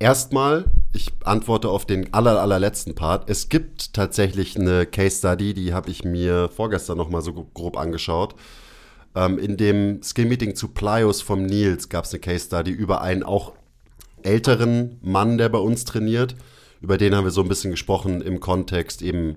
[0.00, 3.30] Erstmal, ich antworte auf den aller, allerletzten Part.
[3.30, 7.76] Es gibt tatsächlich eine Case Study, die habe ich mir vorgestern noch mal so grob
[7.76, 8.34] angeschaut.
[9.14, 13.02] Ähm, in dem Skill Meeting zu Plyos vom Nils gab es eine Case Study über
[13.02, 13.52] einen auch
[14.22, 16.34] älteren Mann, der bei uns trainiert.
[16.80, 19.36] Über den haben wir so ein bisschen gesprochen im Kontext eben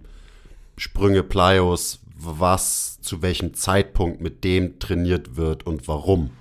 [0.78, 6.32] Sprünge, Plyos, was zu welchem Zeitpunkt mit dem trainiert wird und warum.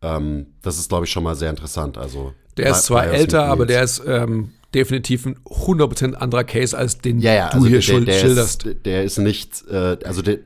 [0.00, 1.98] Ähm, das ist, glaube ich, schon mal sehr interessant.
[1.98, 6.98] Also Der ist zwar älter, aber der ist ähm, definitiv ein 100% anderer Case, als
[6.98, 8.66] den ja, ja, du also hier der, der, schilderst.
[8.66, 10.38] Ist, der ist nicht, äh, also der,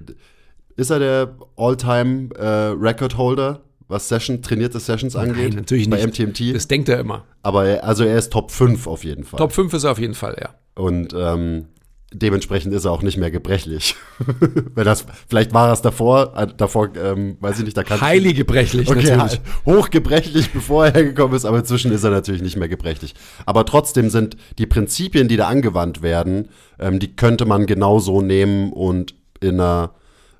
[0.77, 2.47] ist er der All-Time äh,
[2.79, 5.51] Record Holder, was Session, trainierte Sessions angeht?
[5.51, 6.19] Nein, natürlich bei nicht.
[6.19, 6.55] MTMT.
[6.55, 7.25] Das denkt er immer.
[7.43, 9.39] aber er, also er ist Top 5 auf jeden Fall.
[9.39, 10.51] Top 5 ist er auf jeden Fall, ja.
[10.75, 11.67] Und ähm,
[12.13, 13.97] dementsprechend ist er auch nicht mehr gebrechlich.
[14.75, 18.01] Wenn das, vielleicht war er es davor, äh, davor, ähm, weiß ich nicht, da kann
[18.01, 19.41] Highly gebrechlich Okay, natürlich.
[19.67, 23.15] hochgebrechlich, bevor er hergekommen ist, aber inzwischen ist er natürlich nicht mehr gebrechlich.
[23.47, 26.49] Aber trotzdem sind die Prinzipien, die da angewandt werden,
[26.79, 29.95] ähm, die könnte man genauso nehmen und in einer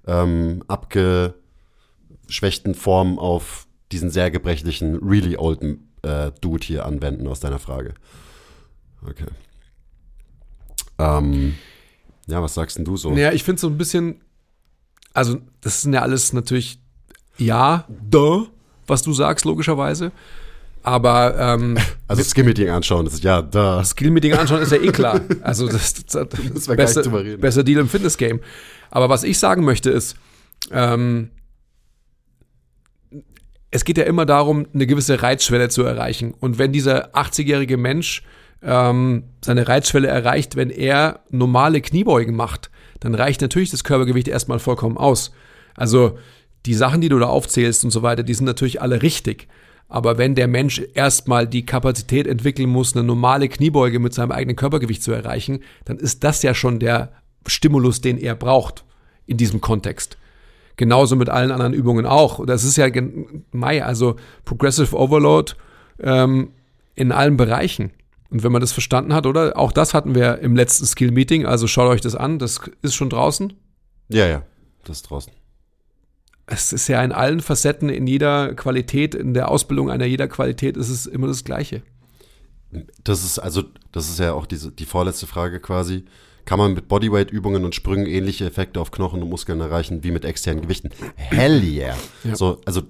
[0.07, 7.59] ähm, abgeschwächten Form auf diesen sehr gebrechlichen, really olden äh, Dude hier anwenden aus deiner
[7.59, 7.95] Frage.
[9.07, 9.27] Okay.
[11.03, 11.55] Ähm,
[12.27, 13.11] ja, was sagst denn du so?
[13.11, 14.21] Naja, ich finde so ein bisschen,
[15.13, 16.79] also das sind ja alles natürlich,
[17.39, 18.47] ja, duh,
[18.87, 20.13] was du sagst, logischerweise.
[20.83, 21.79] Aber ähm,
[22.09, 23.85] also Skill-Meeting anschauen, das ist ja da.
[23.85, 25.21] Skill-Meeting anschauen ist ja eh klar.
[25.43, 27.03] Also das, das, das nicht besser,
[27.39, 28.41] besser Deal im Fitness-Game.
[28.91, 30.17] Aber was ich sagen möchte ist,
[30.71, 31.31] ähm,
[33.71, 36.35] es geht ja immer darum, eine gewisse Reizschwelle zu erreichen.
[36.39, 38.23] Und wenn dieser 80-jährige Mensch
[38.63, 44.59] ähm, seine Reizschwelle erreicht, wenn er normale Kniebeugen macht, dann reicht natürlich das Körpergewicht erstmal
[44.59, 45.33] vollkommen aus.
[45.75, 46.19] Also
[46.67, 49.49] die Sachen, die du da aufzählst und so weiter, die sind natürlich alle richtig.
[49.89, 54.57] Aber wenn der Mensch erstmal die Kapazität entwickeln muss, eine normale Kniebeuge mit seinem eigenen
[54.57, 57.13] Körpergewicht zu erreichen, dann ist das ja schon der
[57.47, 58.85] Stimulus, den er braucht
[59.27, 60.17] in diesem Kontext.
[60.77, 62.47] Genauso mit allen anderen Übungen auch.
[62.47, 62.87] Das ist ja
[63.51, 65.53] Mai, also Progressive Overload
[66.01, 66.53] ähm,
[66.95, 67.91] in allen Bereichen.
[68.33, 69.59] Und wenn man das verstanden hat, oder?
[69.59, 73.11] Auch das hatten wir im letzten Skill-Meeting, also schaut euch das an, das ist schon
[73.11, 73.53] draußen.
[74.09, 74.43] Ja, ja,
[74.85, 75.33] das ist draußen.
[76.47, 80.79] Es ist ja in allen Facetten, in jeder Qualität, in der Ausbildung einer jeder Qualität
[80.79, 81.83] ist es immer das Gleiche.
[83.05, 86.07] Das ist also, das ist ja auch diese, die vorletzte Frage quasi.
[86.47, 90.25] Kann man mit Bodyweight-Übungen und Sprüngen ähnliche Effekte auf Knochen und Muskeln erreichen wie mit
[90.25, 90.89] externen Gewichten?
[91.17, 91.97] Hell yeah.
[92.25, 92.35] Ja.
[92.35, 92.83] So, also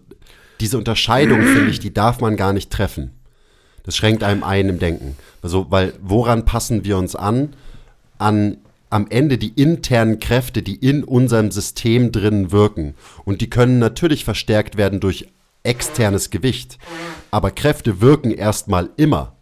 [0.61, 3.18] diese Unterscheidung, finde ich, die darf man gar nicht treffen.
[3.85, 5.16] Das schränkt einem ein im Denken.
[5.43, 7.55] Also, weil woran passen wir uns an?
[8.18, 8.59] An
[8.93, 12.95] am Ende die internen Kräfte, die in unserem System drin wirken.
[13.24, 15.28] Und die können natürlich verstärkt werden durch
[15.62, 16.78] externes Gewicht.
[17.30, 19.33] Aber Kräfte wirken erstmal immer.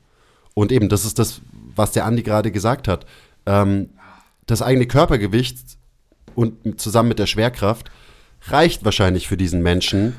[0.55, 1.41] Und eben, das ist das,
[1.75, 3.07] was der Andi gerade gesagt hat.
[3.45, 3.91] Ähm,
[4.47, 5.59] das eigene Körpergewicht
[6.37, 7.91] und zusammen mit der Schwerkraft
[8.49, 10.15] reicht wahrscheinlich für diesen Menschen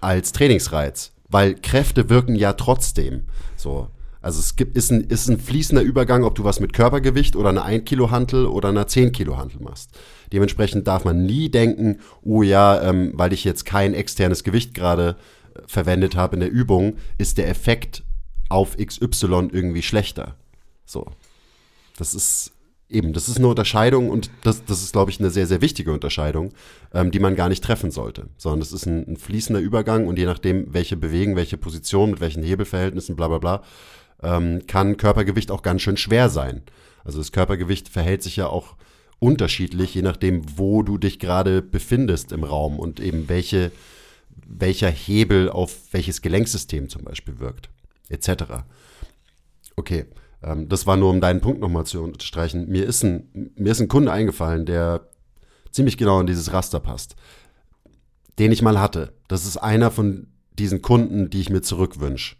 [0.00, 3.24] als Trainingsreiz, weil Kräfte wirken ja trotzdem.
[3.56, 3.88] So.
[4.22, 7.50] Also es gibt, ist, ein, ist ein fließender Übergang, ob du was mit Körpergewicht oder
[7.50, 9.90] einer 1 Kilo Hantel oder einer 10 Kilo Hantel machst.
[10.32, 15.16] Dementsprechend darf man nie denken, oh ja, ähm, weil ich jetzt kein externes Gewicht gerade
[15.54, 18.02] äh, verwendet habe in der Übung, ist der Effekt
[18.48, 20.34] auf XY irgendwie schlechter.
[20.84, 21.06] So.
[21.96, 22.52] Das ist
[22.88, 25.92] eben, das ist eine Unterscheidung und das, das ist, glaube ich, eine sehr, sehr wichtige
[25.92, 26.52] Unterscheidung,
[26.94, 28.28] ähm, die man gar nicht treffen sollte.
[28.36, 32.20] Sondern das ist ein, ein fließender Übergang und je nachdem, welche Bewegung, welche Position, mit
[32.20, 33.62] welchen Hebelverhältnissen, bla bla bla,
[34.22, 36.62] ähm, kann Körpergewicht auch ganz schön schwer sein.
[37.04, 38.76] Also das Körpergewicht verhält sich ja auch
[39.18, 43.72] unterschiedlich, je nachdem, wo du dich gerade befindest im Raum und eben welche,
[44.46, 47.70] welcher Hebel auf welches Gelenksystem zum Beispiel wirkt,
[48.08, 48.64] etc.
[49.74, 50.06] Okay,
[50.46, 52.68] ähm, das war nur, um deinen Punkt nochmal zu unterstreichen.
[52.68, 55.08] Mir ist, ein, mir ist ein Kunde eingefallen, der
[55.72, 57.16] ziemlich genau in dieses Raster passt,
[58.38, 59.12] den ich mal hatte.
[59.28, 62.36] Das ist einer von diesen Kunden, die ich mir zurückwünsche,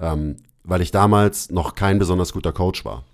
[0.00, 3.04] ähm, weil ich damals noch kein besonders guter Coach war.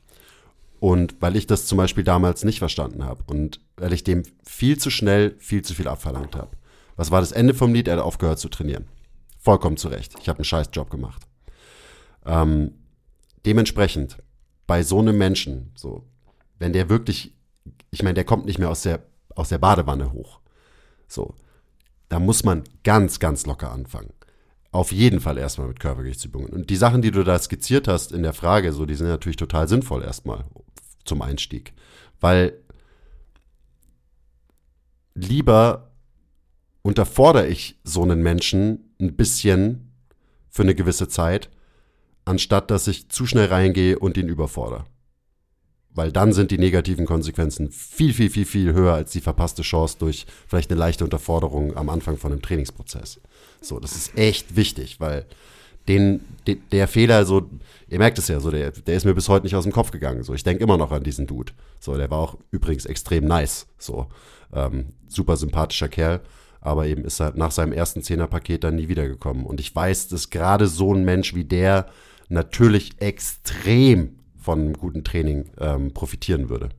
[0.81, 4.79] Und weil ich das zum Beispiel damals nicht verstanden habe und weil ich dem viel
[4.79, 6.57] zu schnell viel zu viel abverlangt habe.
[6.97, 7.87] Was war das Ende vom Lied?
[7.87, 8.87] Er hat aufgehört zu trainieren.
[9.39, 10.15] Vollkommen zu Recht.
[10.23, 11.27] Ich habe einen scheiß Job gemacht.
[12.25, 12.80] Ähm,
[13.47, 14.19] dementsprechend,
[14.67, 16.05] bei so einem Menschen, so,
[16.59, 17.35] wenn der wirklich,
[17.91, 19.03] ich meine, der kommt nicht mehr aus der,
[19.35, 20.41] aus der Badewanne hoch.
[21.09, 21.35] So,
[22.09, 24.13] da muss man ganz, ganz locker anfangen.
[24.73, 26.51] Auf jeden Fall erstmal mit Körpergewichtsübungen.
[26.51, 29.37] Und die Sachen, die du da skizziert hast in der Frage, so, die sind natürlich
[29.37, 30.45] total sinnvoll erstmal
[31.05, 31.73] zum Einstieg.
[32.21, 32.53] Weil
[35.15, 35.91] lieber
[36.83, 39.93] unterfordere ich so einen Menschen ein bisschen
[40.49, 41.51] für eine gewisse Zeit,
[42.31, 44.87] anstatt dass ich zu schnell reingehe und ihn überfordere.
[45.93, 49.97] Weil dann sind die negativen Konsequenzen viel, viel, viel, viel höher als die verpasste Chance
[49.99, 53.21] durch vielleicht eine leichte Unterforderung am Anfang von einem Trainingsprozess.
[53.61, 55.27] So, das ist echt wichtig, weil
[55.89, 57.51] den, de, der Fehler, so,
[57.89, 59.91] ihr merkt es ja, so, der, der ist mir bis heute nicht aus dem Kopf
[59.91, 60.23] gegangen.
[60.23, 61.53] So, ich denke immer noch an diesen Dude.
[61.81, 63.67] So, der war auch übrigens extrem nice.
[63.77, 64.07] So,
[64.53, 66.21] ähm, super sympathischer Kerl,
[66.61, 69.45] aber eben ist er nach seinem ersten Zehnerpaket dann nie wiedergekommen.
[69.45, 71.87] Und ich weiß, dass gerade so ein Mensch wie der
[72.31, 76.71] natürlich extrem von einem guten Training ähm, profitieren würde.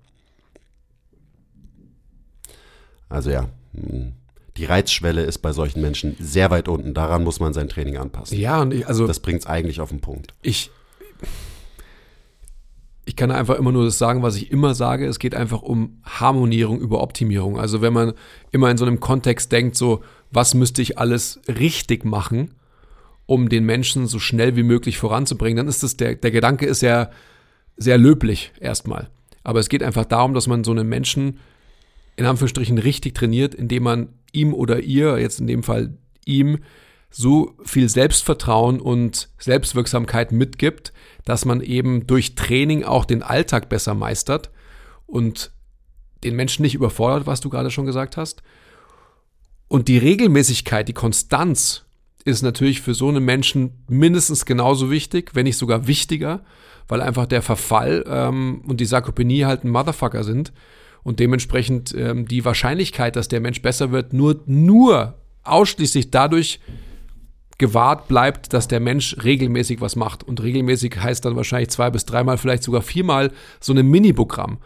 [3.10, 4.14] Also ja, hm,
[4.58, 6.94] die Reizschwelle ist bei solchen Menschen sehr weit unten.
[6.94, 8.38] Daran muss man sein Training anpassen.
[8.38, 10.34] Ja, und ich, also Das bringt es eigentlich auf den Punkt.
[10.42, 10.72] ich,
[13.06, 15.06] ich kann einfach immer nur das sagen, was ich immer sage.
[15.06, 17.60] Es geht einfach um Harmonierung über Optimierung.
[17.60, 18.14] Also wenn man
[18.52, 22.52] immer in so einem Kontext denkt, so, was müsste ich alles richtig machen,
[23.32, 26.82] um den Menschen so schnell wie möglich voranzubringen, dann ist das, der, der Gedanke ist
[26.82, 27.12] ja
[27.78, 29.10] sehr löblich erstmal.
[29.42, 31.40] Aber es geht einfach darum, dass man so einen Menschen
[32.18, 35.94] in Anführungsstrichen richtig trainiert, indem man ihm oder ihr, jetzt in dem Fall
[36.26, 36.60] ihm,
[37.10, 40.92] so viel Selbstvertrauen und Selbstwirksamkeit mitgibt,
[41.24, 44.50] dass man eben durch Training auch den Alltag besser meistert
[45.08, 45.54] und
[46.26, 48.44] den Menschen nicht überfordert, was du gerade schon gesagt hast.
[49.70, 51.86] Und die Regelmäßigkeit, die Konstanz
[52.26, 56.44] ist natürlich für so einen Menschen mindestens genauso wichtig, wenn nicht sogar wichtiger,
[56.88, 60.52] weil einfach der Verfall ähm, und die Sarkopenie halt ein Motherfucker sind
[61.04, 66.60] und dementsprechend ähm, die Wahrscheinlichkeit, dass der Mensch besser wird, nur, nur ausschließlich dadurch
[67.58, 70.24] gewahrt bleibt, dass der Mensch regelmäßig was macht.
[70.24, 74.58] Und regelmäßig heißt dann wahrscheinlich zwei bis dreimal, vielleicht sogar viermal so ein Mini-Programm,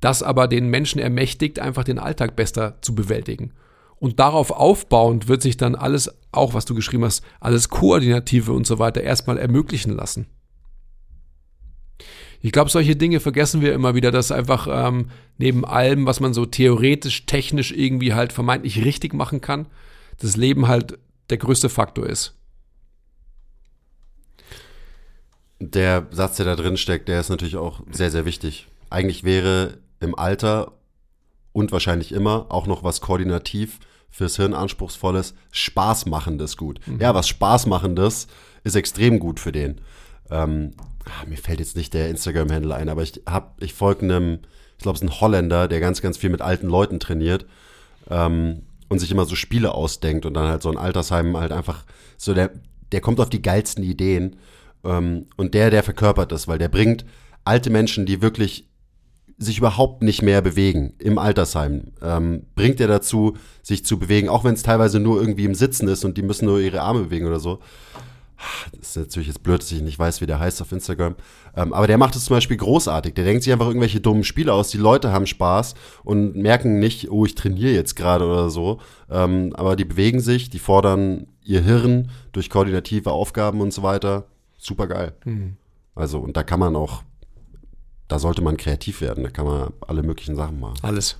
[0.00, 3.52] das aber den Menschen ermächtigt, einfach den Alltag besser zu bewältigen.
[4.00, 8.66] Und darauf aufbauend wird sich dann alles, auch was du geschrieben hast, alles Koordinative und
[8.66, 10.26] so weiter erstmal ermöglichen lassen.
[12.40, 16.32] Ich glaube, solche Dinge vergessen wir immer wieder, dass einfach ähm, neben allem, was man
[16.32, 19.66] so theoretisch, technisch irgendwie halt vermeintlich richtig machen kann,
[20.18, 20.98] das Leben halt
[21.28, 22.34] der größte Faktor ist.
[25.58, 28.66] Der Satz, der da drin steckt, der ist natürlich auch sehr, sehr wichtig.
[28.88, 30.72] Eigentlich wäre im Alter
[31.52, 33.78] und wahrscheinlich immer auch noch was koordinativ
[34.10, 36.80] fürs Hirn anspruchsvolles, Spaßmachendes gut.
[36.86, 37.00] Mhm.
[37.00, 38.26] Ja, was Spaßmachendes
[38.64, 39.80] ist extrem gut für den.
[40.30, 40.72] Ähm,
[41.04, 44.40] ah, mir fällt jetzt nicht der Instagram-Handle ein, aber ich hab, ich folge einem,
[44.76, 47.46] ich glaube, es ist ein Holländer, der ganz, ganz viel mit alten Leuten trainiert
[48.08, 51.84] ähm, und sich immer so Spiele ausdenkt und dann halt so ein Altersheim halt einfach
[52.16, 52.50] so der,
[52.92, 54.36] der kommt auf die geilsten Ideen
[54.84, 57.04] ähm, und der, der verkörpert das, weil der bringt
[57.44, 58.66] alte Menschen, die wirklich
[59.40, 64.44] sich überhaupt nicht mehr bewegen im Altersheim, ähm, bringt er dazu, sich zu bewegen, auch
[64.44, 67.26] wenn es teilweise nur irgendwie im Sitzen ist und die müssen nur ihre Arme bewegen
[67.26, 67.58] oder so.
[68.72, 71.14] Das ist natürlich jetzt blöd, dass ich nicht weiß, wie der heißt auf Instagram.
[71.56, 73.14] Ähm, aber der macht es zum Beispiel großartig.
[73.14, 74.70] Der denkt sich einfach irgendwelche dummen Spiele aus.
[74.70, 75.74] Die Leute haben Spaß
[76.04, 78.78] und merken nicht, oh, ich trainiere jetzt gerade oder so.
[79.10, 84.26] Ähm, aber die bewegen sich, die fordern ihr Hirn durch koordinative Aufgaben und so weiter.
[84.56, 85.12] Super geil.
[85.24, 85.56] Mhm.
[85.94, 87.02] Also, und da kann man auch,
[88.10, 89.24] da sollte man kreativ werden.
[89.24, 90.78] Da kann man alle möglichen Sachen machen.
[90.82, 91.16] Alles.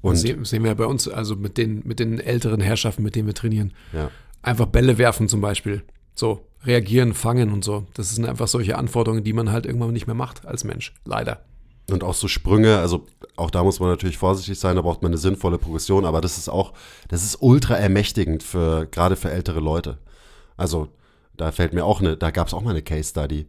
[0.00, 3.26] Und das sehen wir bei uns, also mit den, mit den älteren Herrschaften, mit denen
[3.26, 3.72] wir trainieren.
[3.92, 4.10] Ja.
[4.42, 5.82] Einfach Bälle werfen zum Beispiel.
[6.14, 7.84] So, reagieren, fangen und so.
[7.94, 10.94] Das sind einfach solche Anforderungen, die man halt irgendwann nicht mehr macht als Mensch.
[11.04, 11.44] Leider.
[11.90, 13.06] Und auch so Sprünge, also
[13.36, 16.38] auch da muss man natürlich vorsichtig sein, da braucht man eine sinnvolle Progression, aber das
[16.38, 16.74] ist auch,
[17.08, 19.98] das ist ultra ermächtigend für, gerade für ältere Leute.
[20.56, 20.88] Also,
[21.36, 23.46] da fällt mir auch eine, da gab es auch mal eine Case Study.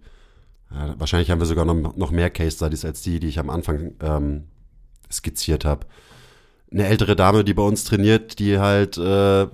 [0.73, 3.49] Ja, wahrscheinlich haben wir sogar noch, noch mehr Case Studies als die, die ich am
[3.49, 4.43] Anfang ähm,
[5.11, 5.85] skizziert habe.
[6.71, 9.47] Eine ältere Dame, die bei uns trainiert, die halt äh,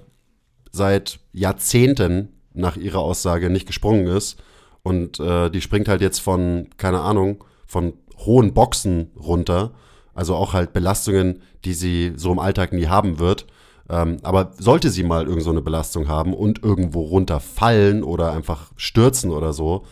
[0.71, 4.41] seit Jahrzehnten nach ihrer Aussage nicht gesprungen ist.
[4.83, 9.71] Und äh, die springt halt jetzt von, keine Ahnung, von hohen Boxen runter.
[10.13, 13.45] Also auch halt Belastungen, die sie so im Alltag nie haben wird.
[13.89, 18.71] Ähm, aber sollte sie mal irgend so eine Belastung haben und irgendwo runterfallen oder einfach
[18.77, 19.85] stürzen oder so,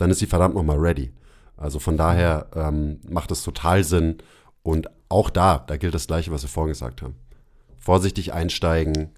[0.00, 1.12] dann ist sie verdammt nochmal ready.
[1.56, 4.18] Also von daher ähm, macht es total Sinn.
[4.62, 7.16] Und auch da, da gilt das Gleiche, was wir vorhin gesagt haben.
[7.76, 9.10] Vorsichtig einsteigen,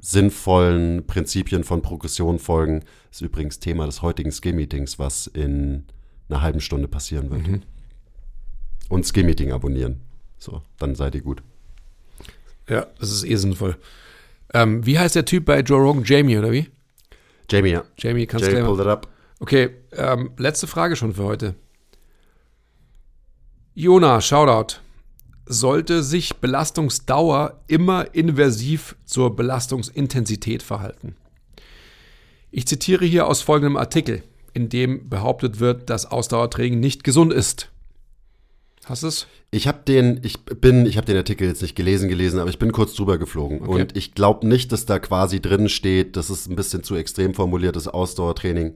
[0.00, 2.84] sinnvollen Prinzipien von Progression folgen.
[3.10, 5.84] ist übrigens Thema des heutigen Skill-Meetings, was in
[6.28, 7.46] einer halben Stunde passieren wird.
[7.46, 7.62] Mhm.
[8.88, 10.00] Und Skill-Meeting abonnieren.
[10.38, 11.42] So, dann seid ihr gut.
[12.68, 13.76] Ja, das ist eh sinnvoll.
[14.54, 16.04] Ähm, wie heißt der Typ bei Joe Rogan?
[16.04, 16.68] Jamie, oder wie?
[17.50, 17.84] Jamie, ja.
[17.96, 19.08] Jamie, kannst du Jamie, gleich pull it up.
[19.40, 21.54] Okay, ähm, letzte Frage schon für heute.
[23.74, 24.80] Jona, Shoutout.
[25.46, 31.16] Sollte sich Belastungsdauer immer inversiv zur Belastungsintensität verhalten?
[32.50, 34.22] Ich zitiere hier aus folgendem Artikel,
[34.52, 37.70] in dem behauptet wird, dass Ausdauertraining nicht gesund ist.
[38.84, 39.26] Hast du es?
[39.50, 42.58] Ich habe den, ich bin, ich habe den Artikel jetzt nicht gelesen, gelesen, aber ich
[42.58, 43.62] bin kurz drüber geflogen.
[43.62, 43.82] Okay.
[43.82, 47.34] Und ich glaube nicht, dass da quasi drin steht, dass es ein bisschen zu extrem
[47.34, 48.74] formuliert, dass Ausdauertraining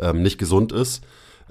[0.00, 1.02] ähm, nicht gesund ist.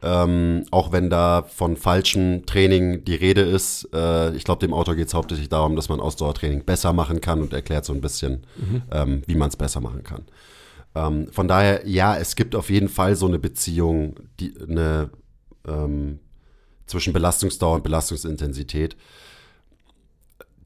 [0.02, 3.90] Ähm, auch wenn da von falschem Training die Rede ist.
[3.94, 7.42] Äh, ich glaube, dem Autor geht es hauptsächlich darum, dass man Ausdauertraining besser machen kann
[7.42, 8.46] und erklärt so ein bisschen,
[8.92, 10.26] ähm, wie man es besser machen kann.
[10.96, 15.10] Ähm, von daher, ja, es gibt auf jeden Fall so eine Beziehung, die, eine,
[15.68, 16.20] ähm,
[16.88, 18.96] zwischen Belastungsdauer und Belastungsintensität.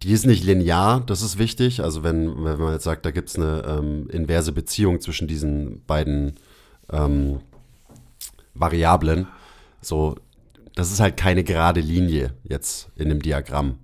[0.03, 1.83] Die ist nicht linear, das ist wichtig.
[1.83, 5.83] Also wenn, wenn man jetzt sagt, da gibt es eine ähm, inverse Beziehung zwischen diesen
[5.85, 6.35] beiden
[6.91, 7.39] ähm,
[8.53, 9.27] Variablen,
[9.81, 10.15] so,
[10.75, 13.79] das ist halt keine gerade Linie jetzt in dem Diagramm.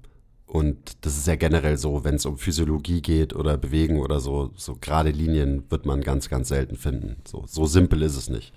[0.46, 4.52] Und das ist ja generell so, wenn es um Physiologie geht oder Bewegen oder so,
[4.56, 7.18] so gerade Linien wird man ganz, ganz selten finden.
[7.28, 8.54] So, so simpel ist es nicht.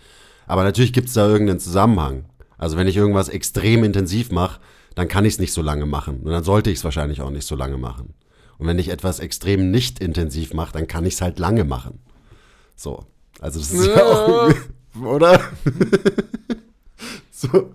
[0.47, 2.27] Aber natürlich gibt es da irgendeinen Zusammenhang.
[2.57, 4.61] Also wenn ich irgendwas extrem intensiv mache,
[4.95, 6.21] dann kann ich es nicht so lange machen.
[6.21, 8.15] Und dann sollte ich es wahrscheinlich auch nicht so lange machen.
[8.59, 12.01] Und wenn ich etwas extrem nicht intensiv mache, dann kann ich es halt lange machen.
[12.75, 13.07] So.
[13.41, 14.53] Also das ist ja, auch,
[15.05, 15.41] oder?
[17.31, 17.75] so.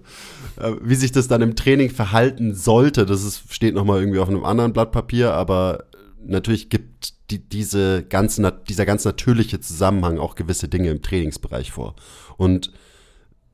[0.57, 4.29] Äh, Wie sich das dann im Training verhalten sollte, das ist, steht nochmal irgendwie auf
[4.29, 5.85] einem anderen Blatt Papier, aber
[6.25, 11.95] natürlich gibt die, diese ganz, dieser ganz natürliche Zusammenhang auch gewisse Dinge im Trainingsbereich vor.
[12.37, 12.71] Und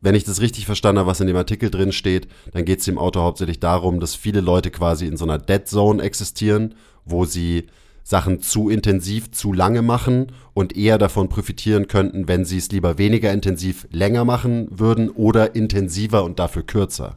[0.01, 2.85] wenn ich das richtig verstanden habe, was in dem Artikel drin steht, dann geht es
[2.85, 7.25] dem Autor hauptsächlich darum, dass viele Leute quasi in so einer Dead Zone existieren, wo
[7.25, 7.67] sie
[8.09, 12.97] Sachen zu intensiv, zu lange machen und eher davon profitieren könnten, wenn sie es lieber
[12.97, 17.15] weniger intensiv länger machen würden oder intensiver und dafür kürzer.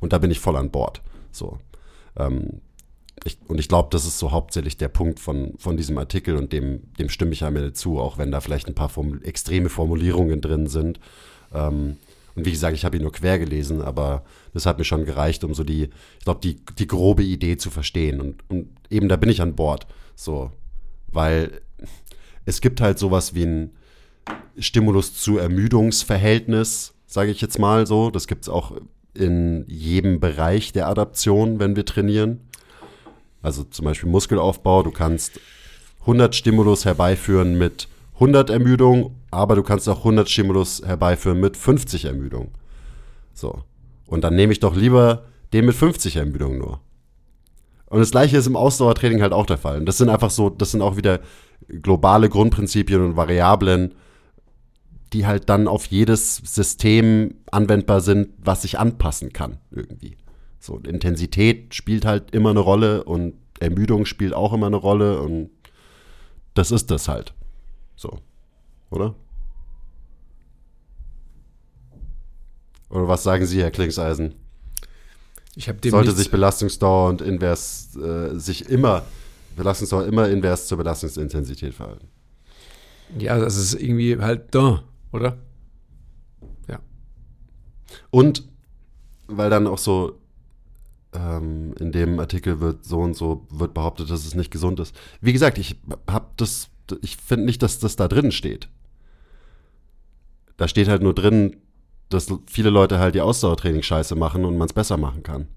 [0.00, 1.00] Und da bin ich voll an Bord.
[1.32, 1.60] So.
[2.18, 2.60] Ähm,
[3.24, 6.52] ich, und ich glaube, das ist so hauptsächlich der Punkt von, von diesem Artikel und
[6.52, 10.42] dem, dem stimme ich Ende zu, auch wenn da vielleicht ein paar Formu extreme Formulierungen
[10.42, 11.00] drin sind.
[11.54, 11.96] Ähm,
[12.34, 15.42] und wie gesagt, ich habe ihn nur quer gelesen, aber das hat mir schon gereicht,
[15.42, 15.84] um so die,
[16.18, 18.20] ich glaube, die, die grobe Idee zu verstehen.
[18.20, 19.86] Und, und eben da bin ich an Bord.
[20.14, 20.50] So,
[21.08, 21.60] weil
[22.44, 23.70] es gibt halt sowas wie ein
[24.58, 28.10] Stimulus zu Ermüdungsverhältnis, sage ich jetzt mal so.
[28.10, 28.72] Das gibt es auch
[29.14, 32.40] in jedem Bereich der Adaption, wenn wir trainieren.
[33.42, 35.40] Also zum Beispiel Muskelaufbau, du kannst
[36.00, 42.04] 100 Stimulus herbeiführen mit 100 Ermüdung, aber du kannst auch 100 Stimulus herbeiführen mit 50
[42.04, 42.52] Ermüdung.
[43.32, 43.62] So.
[44.06, 46.80] Und dann nehme ich doch lieber den mit 50 Ermüdung nur.
[47.94, 49.78] Und das gleiche ist im Ausdauertraining halt auch der Fall.
[49.78, 51.20] Und das sind einfach so, das sind auch wieder
[51.68, 53.94] globale Grundprinzipien und Variablen,
[55.12, 60.16] die halt dann auf jedes System anwendbar sind, was sich anpassen kann irgendwie.
[60.58, 65.50] So, Intensität spielt halt immer eine Rolle und Ermüdung spielt auch immer eine Rolle und
[66.54, 67.32] das ist das halt.
[67.94, 68.18] So,
[68.90, 69.14] oder?
[72.90, 74.34] Oder was sagen Sie, Herr Klingseisen?
[75.56, 79.04] Ich habe dem Sollte sich Belastungsdauer und Invers äh, sich immer,
[79.56, 82.08] Belastungsdauer immer invers zur Belastungsintensität verhalten.
[83.18, 84.82] Ja, das ist irgendwie halt da,
[85.12, 85.38] oder?
[86.68, 86.80] Ja.
[88.10, 88.48] Und
[89.26, 90.18] weil dann auch so
[91.12, 94.94] ähm, in dem Artikel wird so und so wird behauptet, dass es nicht gesund ist.
[95.20, 95.76] Wie gesagt, ich
[96.06, 96.68] hab das,
[97.02, 98.68] ich finde nicht, dass das da drin steht.
[100.56, 101.56] Da steht halt nur drin,
[102.08, 105.48] dass viele Leute halt die Ausdauertraining scheiße machen und man es besser machen kann.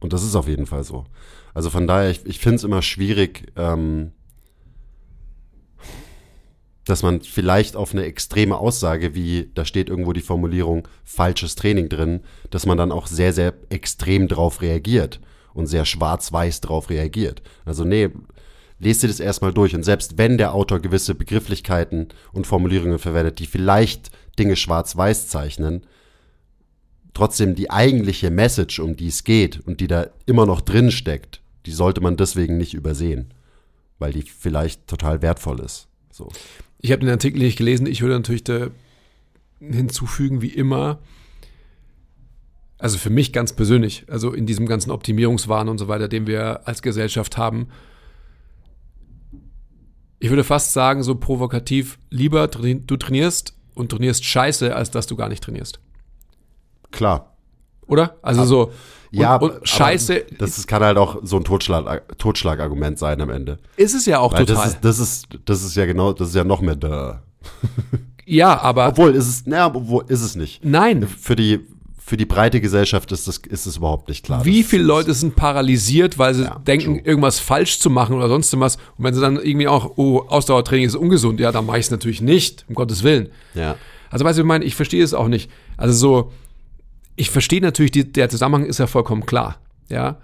[0.00, 1.04] Und das ist auf jeden Fall so.
[1.54, 4.12] Also von daher, ich, ich finde es immer schwierig, ähm,
[6.84, 11.88] dass man vielleicht auf eine extreme Aussage, wie da steht irgendwo die Formulierung falsches Training
[11.88, 15.20] drin, dass man dann auch sehr, sehr extrem drauf reagiert
[15.54, 17.42] und sehr schwarz-weiß drauf reagiert.
[17.64, 18.10] Also nee,
[18.80, 23.38] lest dir das erstmal durch und selbst wenn der Autor gewisse Begrifflichkeiten und Formulierungen verwendet,
[23.38, 25.82] die vielleicht Dinge schwarz-weiß zeichnen,
[27.14, 31.40] trotzdem die eigentliche Message, um die es geht und die da immer noch drin steckt,
[31.66, 33.32] die sollte man deswegen nicht übersehen,
[33.98, 35.88] weil die vielleicht total wertvoll ist.
[36.10, 36.30] So.
[36.80, 37.86] Ich habe den Artikel nicht gelesen.
[37.86, 38.68] Ich würde natürlich da
[39.60, 40.98] hinzufügen, wie immer,
[42.78, 46.66] also für mich ganz persönlich, also in diesem ganzen Optimierungswahn und so weiter, den wir
[46.66, 47.68] als Gesellschaft haben,
[50.18, 55.16] ich würde fast sagen, so provokativ, lieber du trainierst und trainierst scheiße, als dass du
[55.16, 55.80] gar nicht trainierst.
[56.90, 57.36] Klar.
[57.86, 58.16] Oder?
[58.22, 58.72] Also so.
[59.10, 60.24] Ja, und, und scheiße.
[60.38, 63.58] Das ist, kann halt auch so ein Totschlag, Totschlagargument sein am Ende.
[63.76, 64.64] Ist es ja auch Weil total.
[64.64, 67.22] Das ist, das ist, das ist ja genau, das ist ja noch mehr da.
[68.24, 68.88] ja, aber.
[68.88, 70.64] Obwohl, ist es, naja, obwohl, ist es nicht.
[70.64, 71.06] Nein.
[71.06, 71.60] Für die,
[72.04, 74.44] für die breite Gesellschaft ist das, ist es überhaupt nicht klar.
[74.44, 77.04] Wie Das- viele Leute sind paralysiert, weil sie Ja, denken, true.
[77.06, 78.76] irgendwas falsch zu machen oder sonst was.
[78.98, 81.90] Und wenn sie dann irgendwie auch, oh, Ausdauertraining ist ungesund, ja, dann mache ich es
[81.90, 83.28] natürlich nicht, um Gottes Willen.
[83.54, 83.76] Ja.
[84.10, 85.50] Also weißt du, ich meine, ich verstehe es auch nicht.
[85.76, 86.32] Also so,
[87.16, 90.18] ich verstehe natürlich, die, der Zusammenhang ist ja vollkommen klar, ja.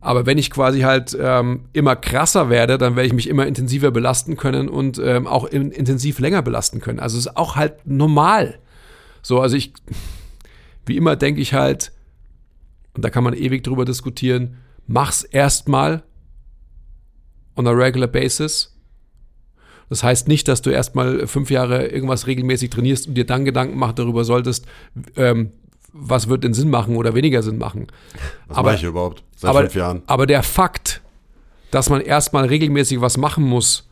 [0.00, 3.90] Aber wenn ich quasi halt ähm, immer krasser werde, dann werde ich mich immer intensiver
[3.90, 7.00] belasten können und ähm, auch in, intensiv länger belasten können.
[7.00, 8.58] Also es ist auch halt normal.
[9.22, 9.72] So, also ich,
[10.86, 11.92] wie immer denke ich halt,
[12.94, 16.02] und da kann man ewig drüber diskutieren, mach's erstmal
[17.56, 18.70] on a regular basis.
[19.88, 23.78] Das heißt nicht, dass du erstmal fünf Jahre irgendwas regelmäßig trainierst und dir dann Gedanken
[23.78, 24.66] machen darüber solltest,
[25.16, 25.52] ähm,
[25.92, 27.86] was wird denn Sinn machen oder weniger Sinn machen.
[28.48, 29.22] Was Aber- mache ich überhaupt?
[29.36, 30.02] Seit aber, fünf Jahren.
[30.06, 31.02] aber der Fakt,
[31.70, 33.88] dass man erstmal regelmäßig was machen muss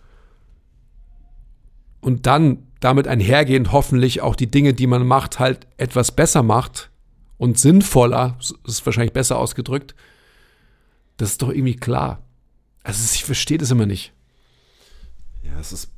[2.00, 6.90] und dann damit einhergehend hoffentlich auch die Dinge, die man macht, halt etwas besser macht
[7.38, 9.94] und sinnvoller, ist wahrscheinlich besser ausgedrückt,
[11.16, 12.22] das ist doch irgendwie klar.
[12.82, 14.12] Also ich verstehe das immer nicht.
[15.44, 15.90] Ja, es ist,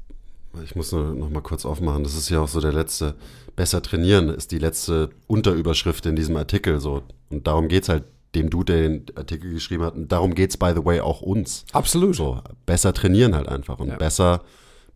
[0.62, 3.14] ich muss nur noch mal kurz aufmachen, das ist ja auch so der letzte,
[3.56, 7.02] besser trainieren ist die letzte Unterüberschrift in diesem Artikel so.
[7.30, 8.04] Und darum geht's halt
[8.34, 9.94] dem Dude, der den Artikel geschrieben hat.
[9.94, 11.64] Und darum geht's by the way, auch uns.
[11.72, 12.16] Absolut.
[12.16, 13.96] So, besser trainieren halt einfach und Ja.
[13.96, 14.42] besser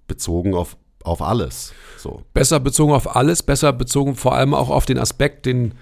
[0.08, 0.76] bezogen auf,
[1.08, 1.72] auf alles.
[1.96, 2.22] So.
[2.32, 5.74] Besser bezogen auf alles, besser bezogen vor allem auch auf den Aspekt, den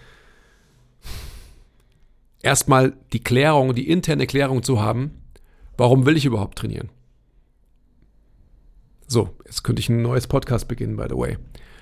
[2.42, 5.22] erstmal die Klärung, die interne Klärung zu haben,
[5.76, 6.88] warum will ich überhaupt trainieren?
[9.08, 11.38] So, jetzt könnte ich ein neues Podcast beginnen, by the way.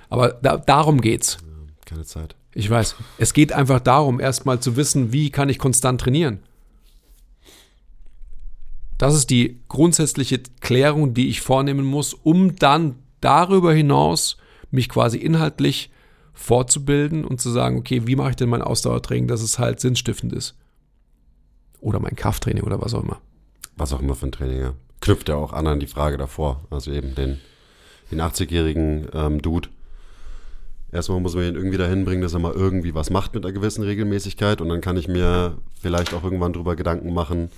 [0.08, 1.38] Aber da, darum geht's.
[1.86, 2.36] Keine Zeit.
[2.52, 2.96] Ich weiß.
[3.18, 6.40] Es geht einfach darum, erstmal zu wissen, wie kann ich konstant trainieren.
[8.98, 14.36] Das ist die grundsätzliche Klärung, die ich vornehmen muss, um dann darüber hinaus
[14.70, 15.90] mich quasi inhaltlich
[16.32, 20.32] fortzubilden und zu sagen, okay, wie mache ich denn mein Ausdauertraining, dass es halt sinnstiftend
[20.32, 20.56] ist?
[21.80, 23.20] Oder mein Krafttraining oder was auch immer.
[23.76, 24.74] Was auch immer für ein Training, ja.
[25.00, 26.62] Knüpft ja auch an an die Frage davor.
[26.70, 27.40] Also eben den,
[28.10, 29.68] den 80-jährigen ähm, Dude.
[30.92, 33.52] Erstmal muss man ihn irgendwie dahin bringen, dass er mal irgendwie was macht mit einer
[33.52, 37.50] gewissen Regelmäßigkeit und dann kann ich mir vielleicht auch irgendwann drüber Gedanken machen,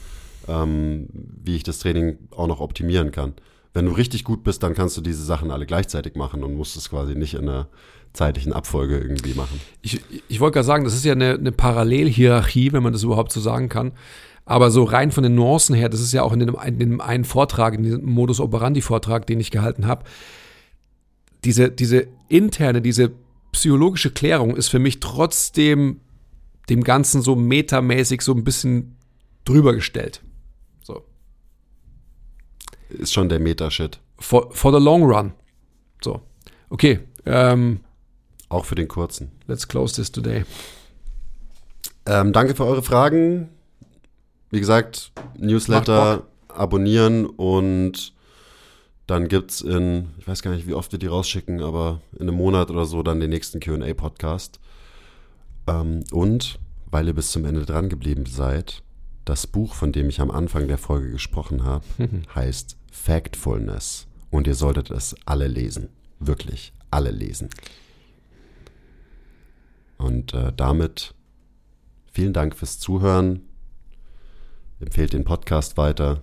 [0.48, 3.34] ähm, wie ich das Training auch noch optimieren kann.
[3.76, 6.78] Wenn du richtig gut bist, dann kannst du diese Sachen alle gleichzeitig machen und musst
[6.78, 7.68] es quasi nicht in einer
[8.14, 9.60] zeitlichen Abfolge irgendwie machen.
[9.82, 13.32] Ich, ich wollte gerade sagen, das ist ja eine, eine Parallelhierarchie, wenn man das überhaupt
[13.32, 13.92] so sagen kann.
[14.46, 17.00] Aber so rein von den Nuancen her, das ist ja auch in dem, in dem
[17.02, 20.04] einen Vortrag, in diesem Modus Operandi-Vortrag, den ich gehalten habe,
[21.44, 23.12] diese, diese interne, diese
[23.52, 26.00] psychologische Klärung ist für mich trotzdem
[26.70, 28.96] dem Ganzen so metamäßig so ein bisschen
[29.44, 30.22] drüber gestellt.
[32.88, 33.98] Ist schon der Meta-Shit.
[34.18, 35.32] For, for the long run.
[36.02, 36.20] So.
[36.70, 37.00] Okay.
[37.24, 37.80] Ähm,
[38.48, 39.32] Auch für den kurzen.
[39.46, 40.44] let's close this today.
[42.06, 43.48] Ähm, danke für eure Fragen.
[44.50, 48.14] Wie gesagt, Newsletter abonnieren und
[49.06, 52.36] dann gibt's in, ich weiß gar nicht, wie oft wir die rausschicken, aber in einem
[52.36, 54.60] Monat oder so dann den nächsten QA-Podcast.
[55.66, 56.58] Ähm, und,
[56.90, 58.82] weil ihr bis zum Ende dran geblieben seid,
[59.26, 61.84] das Buch, von dem ich am Anfang der Folge gesprochen habe,
[62.34, 64.06] heißt Factfulness.
[64.30, 65.90] Und ihr solltet es alle lesen.
[66.20, 67.50] Wirklich alle lesen.
[69.98, 71.14] Und äh, damit
[72.10, 73.42] vielen Dank fürs Zuhören.
[74.80, 76.22] Empfehlt den Podcast weiter.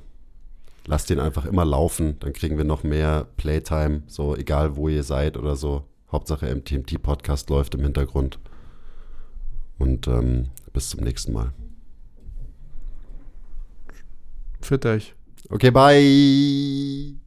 [0.86, 5.04] Lasst den einfach immer laufen, dann kriegen wir noch mehr Playtime, so egal wo ihr
[5.04, 5.86] seid oder so.
[6.12, 8.40] Hauptsache MTMT Podcast läuft im Hintergrund.
[9.78, 11.54] Und ähm, bis zum nächsten Mal.
[14.64, 15.14] Für euch.
[15.50, 17.23] Okay, bye.